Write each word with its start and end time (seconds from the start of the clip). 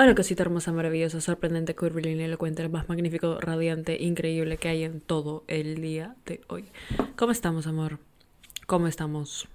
Hola 0.00 0.14
cosita 0.14 0.44
hermosa, 0.44 0.70
maravillosa, 0.70 1.20
sorprendente, 1.20 1.74
curvilínea, 1.74 2.26
elocuente, 2.26 2.62
el 2.62 2.70
más 2.70 2.88
magnífico, 2.88 3.40
radiante, 3.40 4.00
increíble 4.00 4.56
que 4.56 4.68
hay 4.68 4.84
en 4.84 5.00
todo 5.00 5.42
el 5.48 5.80
día 5.80 6.14
de 6.24 6.40
hoy. 6.46 6.66
¿Cómo 7.16 7.32
estamos, 7.32 7.66
amor? 7.66 7.98
¿Cómo 8.68 8.86
estamos? 8.86 9.48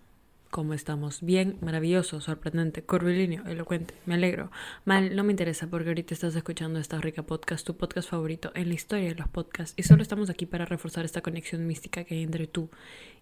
¿Cómo 0.52 0.74
estamos? 0.74 1.22
Bien, 1.22 1.58
maravilloso, 1.62 2.20
sorprendente, 2.20 2.84
curvilíneo, 2.84 3.46
elocuente. 3.46 3.94
Me 4.06 4.16
alegro. 4.16 4.52
Mal, 4.84 5.16
no 5.16 5.24
me 5.24 5.32
interesa 5.32 5.68
porque 5.68 5.88
ahorita 5.88 6.14
estás 6.14 6.36
escuchando 6.36 6.78
esta 6.78 7.00
rica 7.00 7.24
podcast, 7.24 7.66
tu 7.66 7.78
podcast 7.78 8.10
favorito 8.10 8.52
en 8.54 8.68
la 8.68 8.74
historia 8.74 9.08
de 9.08 9.16
los 9.16 9.30
podcasts. 9.30 9.74
Y 9.78 9.84
solo 9.84 10.02
estamos 10.02 10.30
aquí 10.30 10.46
para 10.46 10.66
reforzar 10.66 11.06
esta 11.06 11.22
conexión 11.22 11.66
mística 11.66 12.04
que 12.04 12.16
hay 12.16 12.24
entre 12.24 12.48
tú 12.48 12.70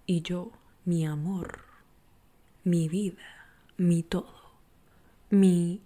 y 0.08 0.24
yo, 0.24 0.52
mi 0.86 1.06
amor, 1.06 1.60
mi 2.64 2.90
vida, 2.90 3.46
mi 3.78 4.02
todo, 4.02 4.34
mi 5.30 5.82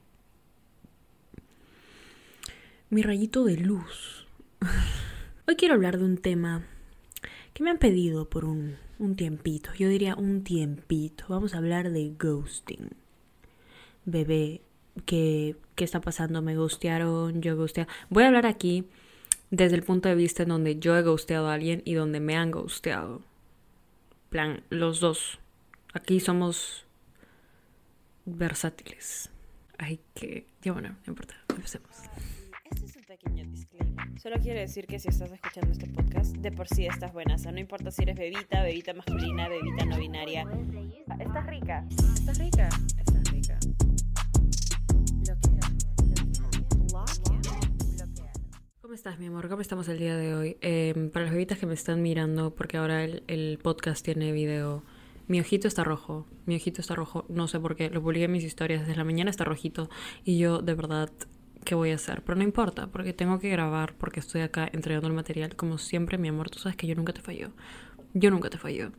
mi 2.89 3.01
rayito 3.01 3.43
de 3.43 3.57
luz. 3.57 4.27
Hoy 5.47 5.55
quiero 5.55 5.73
hablar 5.73 5.97
de 5.97 6.05
un 6.05 6.17
tema 6.17 6.65
que 7.53 7.63
me 7.63 7.69
han 7.69 7.77
pedido 7.77 8.29
por 8.29 8.45
un, 8.45 8.77
un, 8.99 9.15
tiempito. 9.15 9.71
Yo 9.77 9.89
diría 9.89 10.15
un 10.15 10.43
tiempito. 10.43 11.25
Vamos 11.29 11.53
a 11.53 11.57
hablar 11.57 11.91
de 11.91 12.13
ghosting. 12.17 12.89
Bebé, 14.05 14.61
¿qué, 15.05 15.55
qué 15.75 15.83
está 15.83 16.01
pasando? 16.01 16.41
¿Me 16.41 16.55
ghostearon? 16.55 17.41
¿Yo 17.41 17.55
ghosteado? 17.55 17.89
Voy 18.09 18.23
a 18.23 18.27
hablar 18.27 18.45
aquí 18.45 18.85
desde 19.49 19.75
el 19.75 19.83
punto 19.83 20.09
de 20.09 20.15
vista 20.15 20.43
en 20.43 20.49
donde 20.49 20.79
yo 20.79 20.95
he 20.95 21.01
ghosteado 21.01 21.47
a 21.47 21.53
alguien 21.53 21.81
y 21.85 21.93
donde 21.93 22.19
me 22.19 22.35
han 22.35 22.51
ghosteado. 22.51 23.21
plan, 24.29 24.63
los 24.69 24.99
dos. 24.99 25.39
Aquí 25.93 26.19
somos 26.19 26.85
versátiles. 28.25 29.29
Ay, 29.77 29.99
que... 30.13 30.45
Ya 30.61 30.73
bueno, 30.73 30.89
no 31.05 31.11
importa. 31.11 31.35
Empecemos. 31.49 31.89
Pequeño 33.15 33.45
disclaimer. 33.45 34.19
Solo 34.19 34.35
quiero 34.41 34.59
decir 34.59 34.87
que 34.87 34.99
si 34.99 35.07
estás 35.07 35.31
escuchando 35.31 35.71
este 35.71 35.87
podcast, 35.87 36.35
de 36.35 36.51
por 36.51 36.67
sí 36.67 36.85
estás 36.85 37.13
buena. 37.13 37.35
O 37.35 37.37
sea, 37.37 37.53
no 37.53 37.59
importa 37.59 37.89
si 37.89 38.03
eres 38.03 38.17
bebita, 38.17 38.61
bebita 38.61 38.93
masculina, 38.93 39.47
bebita 39.47 39.85
no 39.85 39.97
binaria. 39.97 40.45
Estás 41.17 41.45
rica. 41.47 41.85
Estás 41.89 42.37
rica. 42.37 42.69
Estás 42.97 43.31
rica. 43.31 43.59
¿Cómo 48.81 48.93
estás, 48.93 49.17
mi 49.17 49.27
amor? 49.27 49.47
¿Cómo 49.47 49.61
estamos 49.61 49.87
el 49.87 49.97
día 49.97 50.17
de 50.17 50.35
hoy? 50.35 50.57
Eh, 50.59 51.09
para 51.13 51.25
las 51.25 51.33
bebitas 51.33 51.57
que 51.57 51.65
me 51.67 51.73
están 51.73 52.01
mirando, 52.01 52.53
porque 52.53 52.75
ahora 52.75 53.05
el, 53.05 53.23
el, 53.27 53.59
podcast 53.63 54.03
tiene 54.03 54.33
video, 54.33 54.83
mi 55.27 55.39
ojito 55.39 55.69
está 55.69 55.85
rojo. 55.85 56.27
Mi 56.45 56.57
ojito 56.57 56.81
está 56.81 56.95
rojo, 56.95 57.25
no 57.29 57.47
sé 57.47 57.61
por 57.61 57.77
qué. 57.77 57.89
Lo 57.89 58.01
publiqué 58.01 58.25
en 58.25 58.33
mis 58.33 58.43
historias 58.43 58.81
desde 58.81 58.97
la 58.97 59.05
mañana, 59.05 59.29
está 59.29 59.45
rojito. 59.45 59.89
Y 60.25 60.37
yo, 60.37 60.59
de 60.61 60.73
verdad, 60.73 61.09
¿qué 61.65 61.75
voy 61.75 61.91
a 61.91 61.95
hacer? 61.95 62.21
Pero 62.21 62.37
no 62.37 62.43
importa, 62.43 62.87
porque 62.87 63.11
tengo 63.11 63.39
que 63.39 63.49
grabar, 63.49 63.95
porque 63.95 64.21
estoy 64.21 64.41
acá 64.41 64.69
entregando 64.71 65.09
el 65.09 65.13
material. 65.13 65.55
Como 65.57 65.77
siempre, 65.77 66.17
mi 66.17 66.29
amor, 66.29 66.49
tú 66.49 66.59
sabes 66.59 66.77
que 66.77 66.87
yo 66.87 66.95
nunca 66.95 67.11
te 67.11 67.21
fallo. 67.21 67.51
Yo 68.13 68.31
nunca 68.31 68.49
te 68.49 68.57
fallo. 68.57 68.91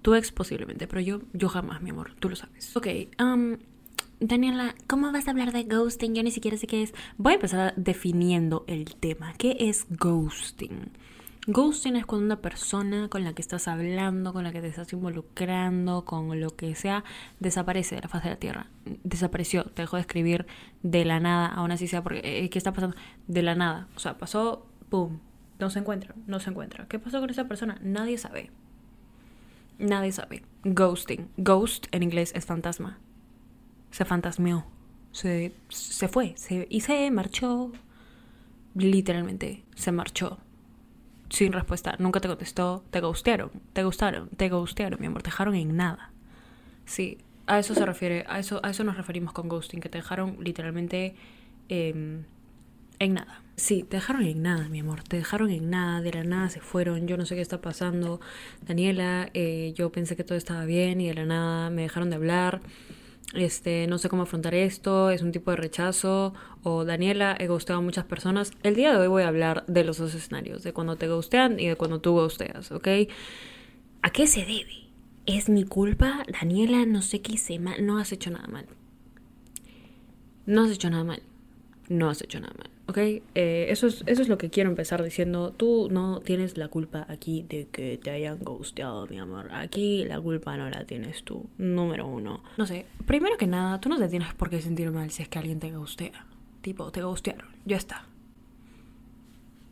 Tu 0.00 0.14
ex 0.16 0.32
posiblemente, 0.32 0.88
pero 0.88 1.00
yo, 1.00 1.20
yo 1.32 1.48
jamás, 1.48 1.80
mi 1.80 1.90
amor, 1.90 2.14
tú 2.18 2.28
lo 2.28 2.34
sabes. 2.34 2.76
Ok, 2.76 2.88
um, 3.20 3.58
Daniela, 4.18 4.74
¿cómo 4.88 5.12
vas 5.12 5.28
a 5.28 5.30
hablar 5.30 5.52
de 5.52 5.64
ghosting? 5.64 6.14
Yo 6.14 6.22
ni 6.22 6.32
siquiera 6.32 6.56
sé 6.56 6.66
qué 6.66 6.82
es. 6.82 6.92
Voy 7.18 7.32
a 7.32 7.34
empezar 7.36 7.74
definiendo 7.76 8.64
el 8.66 8.96
tema. 8.96 9.34
¿Qué 9.34 9.56
es 9.60 9.86
ghosting? 9.90 10.90
Ghosting 11.48 11.96
es 11.96 12.06
cuando 12.06 12.26
una 12.26 12.40
persona 12.40 13.08
con 13.08 13.24
la 13.24 13.32
que 13.32 13.42
estás 13.42 13.66
hablando, 13.66 14.32
con 14.32 14.44
la 14.44 14.52
que 14.52 14.60
te 14.60 14.68
estás 14.68 14.92
involucrando, 14.92 16.04
con 16.04 16.40
lo 16.40 16.54
que 16.54 16.76
sea, 16.76 17.02
desaparece 17.40 17.96
de 17.96 18.02
la 18.02 18.08
faz 18.08 18.22
de 18.22 18.30
la 18.30 18.36
tierra. 18.36 18.66
Desapareció, 19.02 19.64
te 19.64 19.82
dejó 19.82 19.96
de 19.96 20.02
escribir 20.02 20.46
de 20.84 21.04
la 21.04 21.18
nada, 21.18 21.48
aún 21.48 21.72
así 21.72 21.88
sea 21.88 22.00
porque, 22.00 22.20
eh, 22.22 22.48
¿qué 22.48 22.58
está 22.58 22.72
pasando? 22.72 22.96
De 23.26 23.42
la 23.42 23.56
nada. 23.56 23.88
O 23.96 23.98
sea, 23.98 24.18
pasó, 24.18 24.68
¡pum! 24.88 25.18
No 25.58 25.68
se 25.68 25.80
encuentra, 25.80 26.14
no 26.28 26.38
se 26.38 26.50
encuentra. 26.50 26.86
¿Qué 26.86 27.00
pasó 27.00 27.18
con 27.18 27.28
esa 27.28 27.48
persona? 27.48 27.76
Nadie 27.82 28.18
sabe. 28.18 28.52
Nadie 29.80 30.12
sabe. 30.12 30.44
Ghosting. 30.62 31.28
Ghost 31.38 31.86
en 31.90 32.04
inglés 32.04 32.30
es 32.36 32.46
fantasma. 32.46 33.00
Se 33.90 34.04
fantasmeó. 34.04 34.64
Se, 35.10 35.52
se 35.70 36.06
fue. 36.06 36.34
Se, 36.36 36.68
y 36.70 36.82
se 36.82 37.10
marchó. 37.10 37.72
Literalmente, 38.74 39.64
se 39.74 39.90
marchó 39.90 40.38
sin 41.32 41.52
respuesta, 41.52 41.96
nunca 41.98 42.20
te 42.20 42.28
contestó, 42.28 42.84
te 42.90 43.00
gustearon, 43.00 43.50
te 43.72 43.82
gustaron, 43.84 44.28
te 44.28 44.50
gustearon, 44.50 45.00
mi 45.00 45.06
amor, 45.06 45.22
te 45.22 45.30
dejaron 45.30 45.54
en 45.54 45.76
nada. 45.76 46.10
Sí, 46.84 47.16
a 47.46 47.58
eso 47.58 47.74
se 47.74 47.86
refiere, 47.86 48.26
a 48.28 48.38
eso, 48.38 48.60
a 48.62 48.68
eso 48.68 48.84
nos 48.84 48.98
referimos 48.98 49.32
con 49.32 49.48
ghosting, 49.48 49.80
que 49.80 49.88
te 49.88 49.96
dejaron 49.96 50.36
literalmente 50.40 51.14
eh, 51.70 52.20
en 52.98 53.14
nada. 53.14 53.40
Sí, 53.56 53.82
te 53.82 53.96
dejaron 53.96 54.22
en 54.24 54.42
nada, 54.42 54.68
mi 54.68 54.80
amor, 54.80 55.04
te 55.04 55.16
dejaron 55.16 55.50
en 55.50 55.70
nada, 55.70 56.02
de 56.02 56.12
la 56.12 56.22
nada 56.22 56.50
se 56.50 56.60
fueron, 56.60 57.08
yo 57.08 57.16
no 57.16 57.24
sé 57.24 57.34
qué 57.34 57.40
está 57.40 57.62
pasando. 57.62 58.20
Daniela, 58.66 59.30
eh, 59.32 59.72
yo 59.74 59.90
pensé 59.90 60.16
que 60.16 60.24
todo 60.24 60.36
estaba 60.36 60.66
bien 60.66 61.00
y 61.00 61.08
de 61.08 61.14
la 61.14 61.24
nada 61.24 61.70
me 61.70 61.82
dejaron 61.82 62.10
de 62.10 62.16
hablar 62.16 62.60
este, 63.34 63.86
no 63.86 63.98
sé 63.98 64.08
cómo 64.08 64.22
afrontar 64.22 64.54
esto, 64.54 65.10
es 65.10 65.22
un 65.22 65.32
tipo 65.32 65.50
de 65.50 65.56
rechazo, 65.56 66.34
o 66.62 66.84
Daniela, 66.84 67.36
he 67.38 67.48
gusteado 67.48 67.80
a 67.80 67.84
muchas 67.84 68.04
personas. 68.04 68.52
El 68.62 68.74
día 68.74 68.92
de 68.92 68.98
hoy 68.98 69.08
voy 69.08 69.22
a 69.22 69.28
hablar 69.28 69.64
de 69.66 69.84
los 69.84 69.98
dos 69.98 70.14
escenarios, 70.14 70.62
de 70.62 70.72
cuando 70.72 70.96
te 70.96 71.08
gustean 71.08 71.58
y 71.58 71.68
de 71.68 71.76
cuando 71.76 72.00
tú 72.00 72.12
gusteas, 72.12 72.72
¿ok? 72.72 72.88
¿A 74.02 74.10
qué 74.10 74.26
se 74.26 74.40
debe? 74.40 74.88
¿Es 75.24 75.48
mi 75.48 75.64
culpa? 75.64 76.24
Daniela, 76.40 76.84
no 76.84 77.00
sé 77.00 77.20
qué 77.22 77.32
hice 77.32 77.58
mal, 77.58 77.86
no 77.86 77.98
has 77.98 78.12
hecho 78.12 78.30
nada 78.30 78.48
mal. 78.48 78.66
No 80.44 80.64
has 80.64 80.72
hecho 80.72 80.90
nada 80.90 81.04
mal. 81.04 81.22
No 81.88 82.10
has 82.10 82.20
hecho 82.22 82.40
nada 82.40 82.54
mal. 82.58 82.70
¿Ok? 82.92 82.98
Eh, 82.98 83.66
eso, 83.70 83.86
es, 83.86 84.04
eso 84.06 84.20
es 84.20 84.28
lo 84.28 84.36
que 84.36 84.50
quiero 84.50 84.68
empezar 84.68 85.02
diciendo. 85.02 85.50
Tú 85.52 85.88
no 85.90 86.20
tienes 86.20 86.58
la 86.58 86.68
culpa 86.68 87.06
aquí 87.08 87.42
de 87.48 87.66
que 87.68 87.96
te 87.96 88.10
hayan 88.10 88.38
ghosteado, 88.40 89.06
mi 89.06 89.18
amor. 89.18 89.48
Aquí 89.52 90.04
la 90.04 90.20
culpa 90.20 90.58
no 90.58 90.68
la 90.68 90.84
tienes 90.84 91.24
tú, 91.24 91.48
número 91.56 92.06
uno. 92.06 92.42
No 92.58 92.66
sé, 92.66 92.84
primero 93.06 93.38
que 93.38 93.46
nada, 93.46 93.80
tú 93.80 93.88
no 93.88 93.98
te 93.98 94.08
tienes 94.08 94.34
por 94.34 94.50
qué 94.50 94.60
sentir 94.60 94.90
mal 94.90 95.10
si 95.10 95.22
es 95.22 95.28
que 95.30 95.38
alguien 95.38 95.58
te 95.58 95.70
ghostea. 95.70 96.26
Tipo, 96.60 96.92
te 96.92 97.00
ghostearon, 97.00 97.48
ya 97.64 97.78
está. 97.78 98.04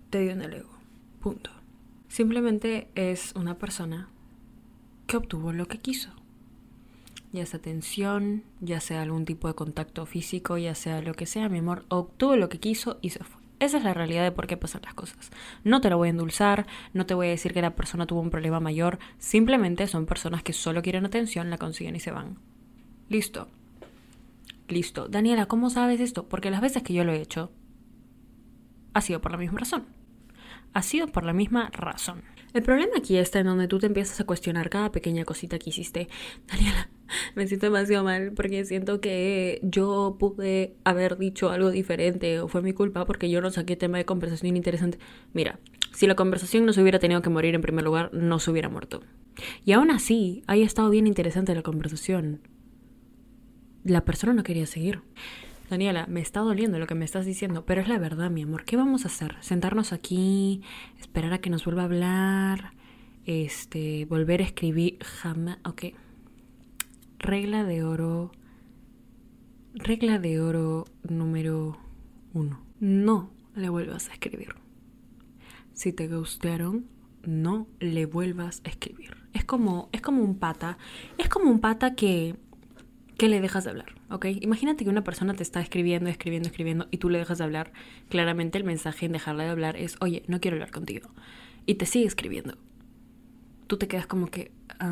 Te 0.08 0.20
dio 0.20 0.30
en 0.30 0.40
el 0.40 0.54
ego, 0.54 0.70
punto. 1.20 1.50
Simplemente 2.08 2.88
es 2.94 3.34
una 3.36 3.58
persona 3.58 4.08
que 5.06 5.18
obtuvo 5.18 5.52
lo 5.52 5.66
que 5.66 5.78
quiso 5.78 6.10
ya 7.32 7.46
sea 7.46 7.58
atención, 7.58 8.42
ya 8.60 8.80
sea 8.80 9.02
algún 9.02 9.24
tipo 9.24 9.48
de 9.48 9.54
contacto 9.54 10.06
físico, 10.06 10.58
ya 10.58 10.74
sea 10.74 11.00
lo 11.02 11.14
que 11.14 11.26
sea, 11.26 11.48
mi 11.48 11.58
amor, 11.58 11.84
obtuvo 11.88 12.36
lo 12.36 12.48
que 12.48 12.58
quiso 12.58 12.98
y 13.00 13.10
se 13.10 13.22
fue. 13.22 13.40
Esa 13.60 13.76
es 13.76 13.84
la 13.84 13.92
realidad 13.92 14.24
de 14.24 14.32
por 14.32 14.46
qué 14.46 14.56
pasan 14.56 14.80
las 14.84 14.94
cosas. 14.94 15.30
No 15.64 15.82
te 15.82 15.90
lo 15.90 15.98
voy 15.98 16.08
a 16.08 16.10
endulzar, 16.12 16.66
no 16.94 17.04
te 17.04 17.12
voy 17.12 17.26
a 17.26 17.30
decir 17.30 17.52
que 17.52 17.60
la 17.60 17.76
persona 17.76 18.06
tuvo 18.06 18.20
un 18.20 18.30
problema 18.30 18.58
mayor, 18.58 18.98
simplemente 19.18 19.86
son 19.86 20.06
personas 20.06 20.42
que 20.42 20.54
solo 20.54 20.80
quieren 20.80 21.04
atención, 21.04 21.50
la 21.50 21.58
consiguen 21.58 21.94
y 21.94 22.00
se 22.00 22.10
van. 22.10 22.38
Listo. 23.10 23.48
Listo. 24.68 25.08
Daniela, 25.08 25.46
¿cómo 25.46 25.68
sabes 25.68 26.00
esto? 26.00 26.26
Porque 26.26 26.50
las 26.50 26.62
veces 26.62 26.82
que 26.82 26.94
yo 26.94 27.04
lo 27.04 27.12
he 27.12 27.20
hecho, 27.20 27.50
ha 28.94 29.02
sido 29.02 29.20
por 29.20 29.32
la 29.32 29.38
misma 29.38 29.60
razón. 29.60 29.84
Ha 30.72 30.82
sido 30.82 31.08
por 31.08 31.24
la 31.24 31.32
misma 31.32 31.68
razón. 31.70 32.22
El 32.52 32.62
problema 32.62 32.94
aquí 32.96 33.16
está 33.16 33.40
en 33.40 33.46
donde 33.46 33.68
tú 33.68 33.78
te 33.78 33.86
empiezas 33.86 34.20
a 34.20 34.24
cuestionar 34.24 34.70
cada 34.70 34.90
pequeña 34.90 35.24
cosita 35.24 35.58
que 35.58 35.70
hiciste. 35.70 36.08
Daniela, 36.48 36.90
me 37.34 37.46
siento 37.46 37.66
demasiado 37.66 38.04
mal 38.04 38.32
porque 38.32 38.64
siento 38.64 39.00
que 39.00 39.60
yo 39.62 40.16
pude 40.18 40.74
haber 40.84 41.16
dicho 41.16 41.50
algo 41.50 41.70
diferente 41.70 42.40
o 42.40 42.48
fue 42.48 42.62
mi 42.62 42.72
culpa 42.72 43.04
porque 43.04 43.30
yo 43.30 43.40
no 43.40 43.50
saqué 43.50 43.76
tema 43.76 43.98
de 43.98 44.04
conversación 44.04 44.56
interesante. 44.56 44.98
Mira, 45.32 45.60
si 45.92 46.06
la 46.06 46.16
conversación 46.16 46.66
no 46.66 46.72
se 46.72 46.82
hubiera 46.82 46.98
tenido 46.98 47.22
que 47.22 47.30
morir 47.30 47.54
en 47.54 47.60
primer 47.60 47.84
lugar, 47.84 48.10
no 48.12 48.38
se 48.38 48.50
hubiera 48.50 48.68
muerto. 48.68 49.02
Y 49.64 49.72
aún 49.72 49.90
así, 49.90 50.42
haya 50.46 50.64
estado 50.64 50.90
bien 50.90 51.06
interesante 51.06 51.54
la 51.54 51.62
conversación. 51.62 52.40
La 53.84 54.04
persona 54.04 54.32
no 54.32 54.42
quería 54.42 54.66
seguir. 54.66 55.02
Daniela, 55.70 56.06
me 56.08 56.20
está 56.20 56.40
doliendo 56.40 56.80
lo 56.80 56.88
que 56.88 56.96
me 56.96 57.04
estás 57.04 57.24
diciendo, 57.24 57.64
pero 57.64 57.80
es 57.80 57.86
la 57.86 58.00
verdad, 58.00 58.28
mi 58.28 58.42
amor. 58.42 58.64
¿Qué 58.64 58.76
vamos 58.76 59.04
a 59.04 59.08
hacer? 59.08 59.36
¿Sentarnos 59.40 59.92
aquí? 59.92 60.62
¿Esperar 60.98 61.32
a 61.32 61.38
que 61.38 61.48
nos 61.48 61.64
vuelva 61.64 61.82
a 61.82 61.84
hablar? 61.84 62.72
Este, 63.24 64.04
volver 64.06 64.40
a 64.40 64.46
escribir 64.46 64.98
jamás. 65.00 65.58
Ok. 65.64 65.94
Regla 67.20 67.62
de 67.62 67.84
oro. 67.84 68.32
Regla 69.72 70.18
de 70.18 70.40
oro 70.40 70.86
número 71.08 71.78
uno. 72.32 72.64
No 72.80 73.30
le 73.54 73.68
vuelvas 73.68 74.08
a 74.08 74.14
escribir. 74.14 74.56
Si 75.72 75.92
te 75.92 76.08
gustaron, 76.08 76.86
no 77.22 77.68
le 77.78 78.06
vuelvas 78.06 78.60
a 78.64 78.70
escribir. 78.70 79.16
Es 79.34 79.44
como, 79.44 79.88
es 79.92 80.00
como 80.00 80.24
un 80.24 80.36
pata. 80.36 80.78
Es 81.16 81.28
como 81.28 81.48
un 81.48 81.60
pata 81.60 81.94
que 81.94 82.34
que 83.20 83.28
le 83.28 83.40
dejas 83.42 83.64
de 83.64 83.70
hablar, 83.70 83.92
¿ok? 84.08 84.24
Imagínate 84.40 84.82
que 84.82 84.88
una 84.88 85.04
persona 85.04 85.34
te 85.34 85.42
está 85.42 85.60
escribiendo, 85.60 86.08
escribiendo, 86.08 86.48
escribiendo 86.48 86.88
y 86.90 86.96
tú 86.96 87.10
le 87.10 87.18
dejas 87.18 87.36
de 87.36 87.44
hablar. 87.44 87.70
Claramente 88.08 88.56
el 88.56 88.64
mensaje 88.64 89.04
en 89.04 89.12
dejarle 89.12 89.44
de 89.44 89.50
hablar 89.50 89.76
es, 89.76 89.96
oye, 90.00 90.22
no 90.26 90.40
quiero 90.40 90.54
hablar 90.54 90.70
contigo. 90.70 91.10
Y 91.66 91.74
te 91.74 91.84
sigue 91.84 92.06
escribiendo. 92.06 92.56
Tú 93.66 93.76
te 93.76 93.88
quedas 93.88 94.06
como 94.06 94.28
que... 94.28 94.52
ya 94.80 94.88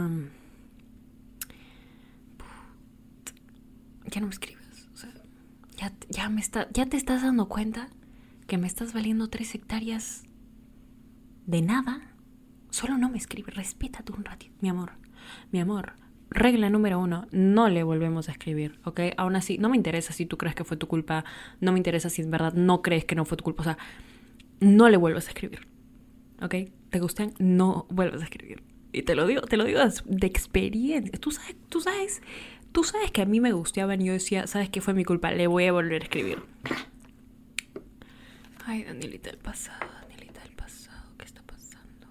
no 4.21 4.27
me 4.27 4.33
escribes. 4.35 4.91
O 4.93 4.99
sea, 4.99 5.11
Ya, 5.79 5.95
ya, 6.11 6.29
me 6.29 6.43
está, 6.43 6.69
ya 6.71 6.85
te 6.85 6.99
estás 6.99 7.23
dando 7.23 7.49
cuenta 7.49 7.89
que 8.47 8.59
me 8.59 8.67
estás 8.67 8.93
valiendo 8.93 9.31
tres 9.31 9.55
hectáreas 9.55 10.25
de 11.47 11.63
nada. 11.63 12.13
Solo 12.69 12.99
no 12.99 13.09
me 13.09 13.17
escribe, 13.17 13.53
respétate 13.53 14.13
un 14.13 14.27
ratito, 14.27 14.55
mi 14.61 14.69
amor. 14.69 14.93
Mi 15.51 15.61
amor, 15.61 15.95
regla 16.31 16.71
número 16.71 16.99
uno, 16.99 17.27
no 17.31 17.69
le 17.69 17.83
volvemos 17.83 18.29
a 18.29 18.33
escribir, 18.33 18.79
¿ok? 18.85 19.01
Aún 19.17 19.37
así, 19.37 19.59
no 19.59 19.69
me 19.69 19.77
interesa 19.77 20.13
si 20.13 20.27
tú 20.27 20.37
crees 20.37 20.55
que 20.55 20.65
fue 20.65 20.77
tu 20.77 20.87
culpa, 20.87 21.25
no 21.61 21.73
me 21.73 21.79
interesa 21.79 22.11
si 22.11 22.23
en 22.23 22.31
verdad 22.31 22.53
no 22.55 22.83
crees 22.83 23.05
que 23.05 23.15
no 23.15 23.25
fue 23.25 23.37
tu 23.37 23.45
culpa, 23.45 23.63
o 23.63 23.65
sea, 23.65 23.79
no 24.61 24.89
le 24.89 24.97
vuelvas 24.97 25.27
a 25.27 25.31
escribir, 25.31 25.67
¿ok? 26.43 26.55
¿Te 26.91 27.01
gustan? 27.01 27.33
No 27.39 27.87
vuelvas 27.91 28.23
a 28.23 28.25
escribir. 28.25 28.63
Y 28.93 29.03
te 29.03 29.15
lo 29.15 29.27
digo, 29.27 29.43
te 29.43 29.57
lo 29.57 29.65
digo 29.65 29.81
de 30.07 30.27
experiencia. 30.27 31.13
Tú 31.21 31.31
sabes, 31.31 31.57
tú 31.69 31.81
sabes, 31.81 32.23
tú 32.73 32.85
sabes 32.85 33.11
que 33.11 33.23
a 33.23 33.27
mí 33.27 33.41
me 33.41 33.53
gustaban 33.53 34.01
y 34.01 34.07
yo 34.07 34.13
decía, 34.15 34.47
¿sabes 34.47 34.71
qué 34.71 34.81
fue 34.81 34.95
mi 34.95 35.05
culpa? 35.05 35.31
Le 35.31 35.47
voy 35.47 35.67
a 35.67 35.73
volver 35.73 36.03
a 36.03 36.05
escribir. 36.05 36.43
Ay, 38.65 38.85
Danielita 38.85 39.31
del 39.31 39.39
pasado, 39.39 39.87
Danielita 40.03 40.43
del 40.43 40.53
pasado, 40.53 41.03
¿qué 41.19 41.25
está 41.25 41.43
pasando? 41.43 42.07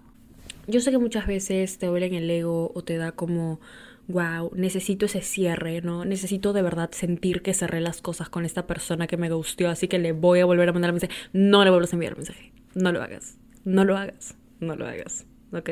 Yo 0.68 0.80
sé 0.80 0.92
que 0.92 0.98
muchas 0.98 1.28
veces 1.28 1.78
te 1.78 1.88
duele 1.88 2.08
en 2.08 2.16
el 2.16 2.30
ego 2.30 2.72
o 2.74 2.84
te 2.84 2.98
da 2.98 3.12
como 3.12 3.60
wow, 4.08 4.52
necesito 4.56 5.06
ese 5.06 5.22
cierre, 5.22 5.82
¿no? 5.82 6.06
Necesito 6.06 6.54
de 6.54 6.62
verdad 6.62 6.90
sentir 6.92 7.42
que 7.42 7.54
cerré 7.54 7.82
las 7.82 8.02
cosas 8.02 8.30
con 8.30 8.46
esta 8.46 8.66
persona 8.66 9.08
que 9.08 9.18
me 9.18 9.30
gustó, 9.30 9.68
así 9.68 9.88
que 9.88 10.00
le 10.00 10.14
voy 10.14 10.40
a 10.40 10.46
volver 10.46 10.70
a 10.70 10.74
mandar 10.74 10.92
mensaje. 10.92 11.14
No 11.34 11.64
le 11.64 11.70
vuelvas 11.70 11.94
a 11.94 11.96
enviar 11.96 12.16
mensaje. 12.16 12.52
No 12.74 12.92
lo 12.92 13.02
hagas. 13.02 13.38
No 13.66 13.84
lo 13.84 13.98
hagas. 13.98 14.36
No 14.60 14.76
lo 14.76 14.88
hagas. 14.88 15.26
¿Ok? 15.52 15.70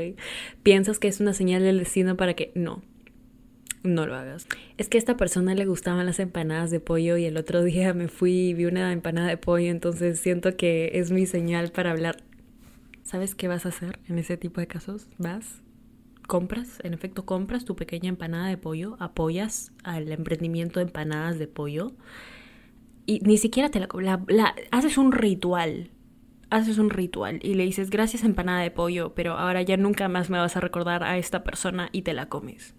Piensas 0.64 1.00
que 1.00 1.08
es 1.08 1.20
una 1.20 1.34
señal 1.34 1.64
del 1.64 1.80
destino 1.80 2.18
para 2.18 2.34
que 2.34 2.52
no. 2.56 2.84
No 3.84 4.08
lo 4.08 4.16
hagas. 4.16 4.48
Es 4.78 4.90
que 4.90 4.98
a 4.98 5.00
esta 5.00 5.16
persona 5.16 5.54
le 5.54 5.66
gustaban 5.66 6.06
las 6.06 6.20
empanadas 6.20 6.72
de 6.72 6.80
pollo 6.80 7.18
y 7.18 7.26
el 7.26 7.38
otro 7.38 7.64
día 7.64 7.94
me 7.94 8.08
fui 8.08 8.32
y 8.32 8.54
vi 8.54 8.66
una 8.66 8.92
empanada 8.92 9.28
de 9.28 9.38
pollo, 9.38 9.70
entonces 9.70 10.20
siento 10.20 10.58
que 10.58 10.92
es 10.96 11.12
mi 11.12 11.26
señal 11.28 11.72
para 11.72 11.92
hablar. 11.92 12.18
¿Sabes 13.04 13.36
qué 13.36 13.48
vas 13.48 13.68
a 13.68 13.70
hacer 13.70 14.00
en 14.10 14.18
ese 14.18 14.38
tipo 14.38 14.60
de 14.60 14.66
casos? 14.66 15.08
Vas 15.20 15.62
compras, 16.28 16.80
en 16.84 16.94
efecto 16.94 17.26
compras 17.26 17.66
tu 17.66 17.76
pequeña 17.76 18.10
empanada 18.10 18.48
de 18.48 18.58
pollo, 18.58 18.98
apoyas 19.00 19.72
al 19.84 20.12
emprendimiento 20.12 20.80
de 20.80 20.86
empanadas 20.86 21.40
de 21.40 21.48
pollo 21.48 21.94
y 23.06 23.20
ni 23.22 23.38
siquiera 23.38 23.70
te 23.70 23.80
la, 23.80 23.88
la, 24.28 24.56
haces 24.72 24.98
un 24.98 25.12
ritual, 25.12 25.92
haces 26.50 26.78
un 26.78 26.90
ritual 26.90 27.40
y 27.44 27.54
le 27.54 27.64
dices 27.64 27.90
gracias 27.90 28.24
empanada 28.24 28.62
de 28.62 28.72
pollo, 28.72 29.14
pero 29.14 29.34
ahora 29.34 29.62
ya 29.62 29.78
nunca 29.78 30.08
más 30.08 30.30
me 30.30 30.38
vas 30.38 30.58
a 30.58 30.60
recordar 30.60 31.04
a 31.04 31.18
esta 31.18 31.44
persona 31.44 31.90
y 31.92 32.02
te 32.02 32.14
la 32.14 32.28
comes. 32.28 32.74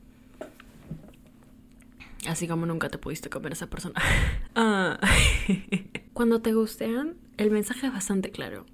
Así 2.28 2.48
como 2.48 2.66
nunca 2.66 2.88
te 2.88 2.98
pudiste 2.98 3.30
comer 3.30 3.52
a 3.52 3.54
esa 3.54 3.70
persona. 3.70 4.00
Ah. 4.58 4.98
Cuando 6.14 6.40
te 6.40 6.54
gustean, 6.54 7.16
el 7.36 7.50
mensaje 7.50 7.88
es 7.88 7.92
bastante 7.92 8.30
claro 8.30 8.64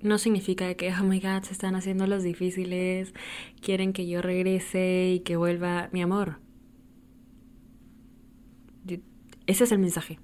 no 0.00 0.18
significa 0.18 0.74
que, 0.74 0.92
oh 0.92 1.04
my 1.04 1.20
god, 1.20 1.42
se 1.42 1.52
están 1.52 1.74
haciendo 1.74 2.06
los 2.06 2.22
difíciles, 2.22 3.14
quieren 3.60 3.92
que 3.92 4.06
yo 4.06 4.22
regrese 4.22 5.12
y 5.14 5.20
que 5.20 5.36
vuelva 5.36 5.88
mi 5.92 6.02
amor. 6.02 6.38
Ese 9.46 9.64
es 9.64 9.72
el 9.72 9.78
mensaje. 9.78 10.18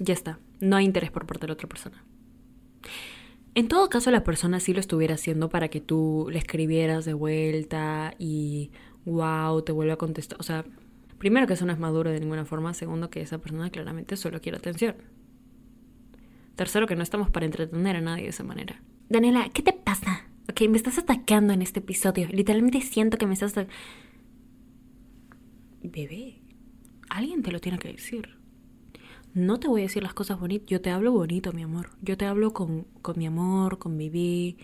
Ya 0.00 0.14
está, 0.14 0.40
no 0.60 0.76
hay 0.76 0.84
interés 0.84 1.10
por 1.10 1.26
parte 1.26 1.42
de 1.42 1.48
la 1.48 1.54
otra 1.54 1.68
persona. 1.68 2.04
En 3.54 3.68
todo 3.68 3.88
caso, 3.88 4.10
la 4.10 4.24
persona 4.24 4.58
sí 4.58 4.74
lo 4.74 4.80
estuviera 4.80 5.14
haciendo 5.14 5.48
para 5.48 5.68
que 5.68 5.80
tú 5.80 6.26
le 6.30 6.38
escribieras 6.38 7.04
de 7.04 7.14
vuelta 7.14 8.14
y 8.18 8.72
wow, 9.04 9.62
te 9.62 9.70
vuelva 9.70 9.94
a 9.94 9.96
contestar. 9.96 10.40
O 10.40 10.42
sea, 10.42 10.64
primero 11.18 11.46
que 11.46 11.52
eso 11.52 11.64
no 11.64 11.72
es 11.72 11.78
maduro 11.78 12.10
de 12.10 12.18
ninguna 12.18 12.44
forma, 12.44 12.74
segundo 12.74 13.10
que 13.10 13.20
esa 13.20 13.38
persona 13.38 13.70
claramente 13.70 14.16
solo 14.16 14.40
quiere 14.40 14.58
atención. 14.58 14.96
Tercero, 16.56 16.86
que 16.86 16.96
no 16.96 17.02
estamos 17.02 17.30
para 17.30 17.46
entretener 17.46 17.96
a 17.96 18.00
nadie 18.00 18.24
de 18.24 18.30
esa 18.30 18.44
manera. 18.44 18.80
Daniela, 19.08 19.48
¿qué 19.52 19.62
te 19.62 19.72
pasa? 19.72 20.24
Ok, 20.48 20.62
me 20.68 20.76
estás 20.76 20.98
atacando 20.98 21.52
en 21.52 21.62
este 21.62 21.80
episodio. 21.80 22.28
Literalmente 22.30 22.80
siento 22.80 23.18
que 23.18 23.26
me 23.26 23.34
estás... 23.34 23.54
Bebé, 25.82 26.40
alguien 27.10 27.42
te 27.42 27.52
lo 27.52 27.60
tiene 27.60 27.78
que 27.78 27.92
decir. 27.92 28.36
No 29.34 29.58
te 29.58 29.68
voy 29.68 29.82
a 29.82 29.84
decir 29.84 30.02
las 30.02 30.14
cosas 30.14 30.38
bonitas. 30.38 30.68
Yo 30.68 30.80
te 30.80 30.90
hablo 30.90 31.12
bonito, 31.12 31.52
mi 31.52 31.62
amor. 31.62 31.90
Yo 32.02 32.16
te 32.16 32.24
hablo 32.24 32.52
con, 32.52 32.86
con 33.02 33.18
mi 33.18 33.26
amor, 33.26 33.78
con 33.78 33.98
bebé, 33.98 34.56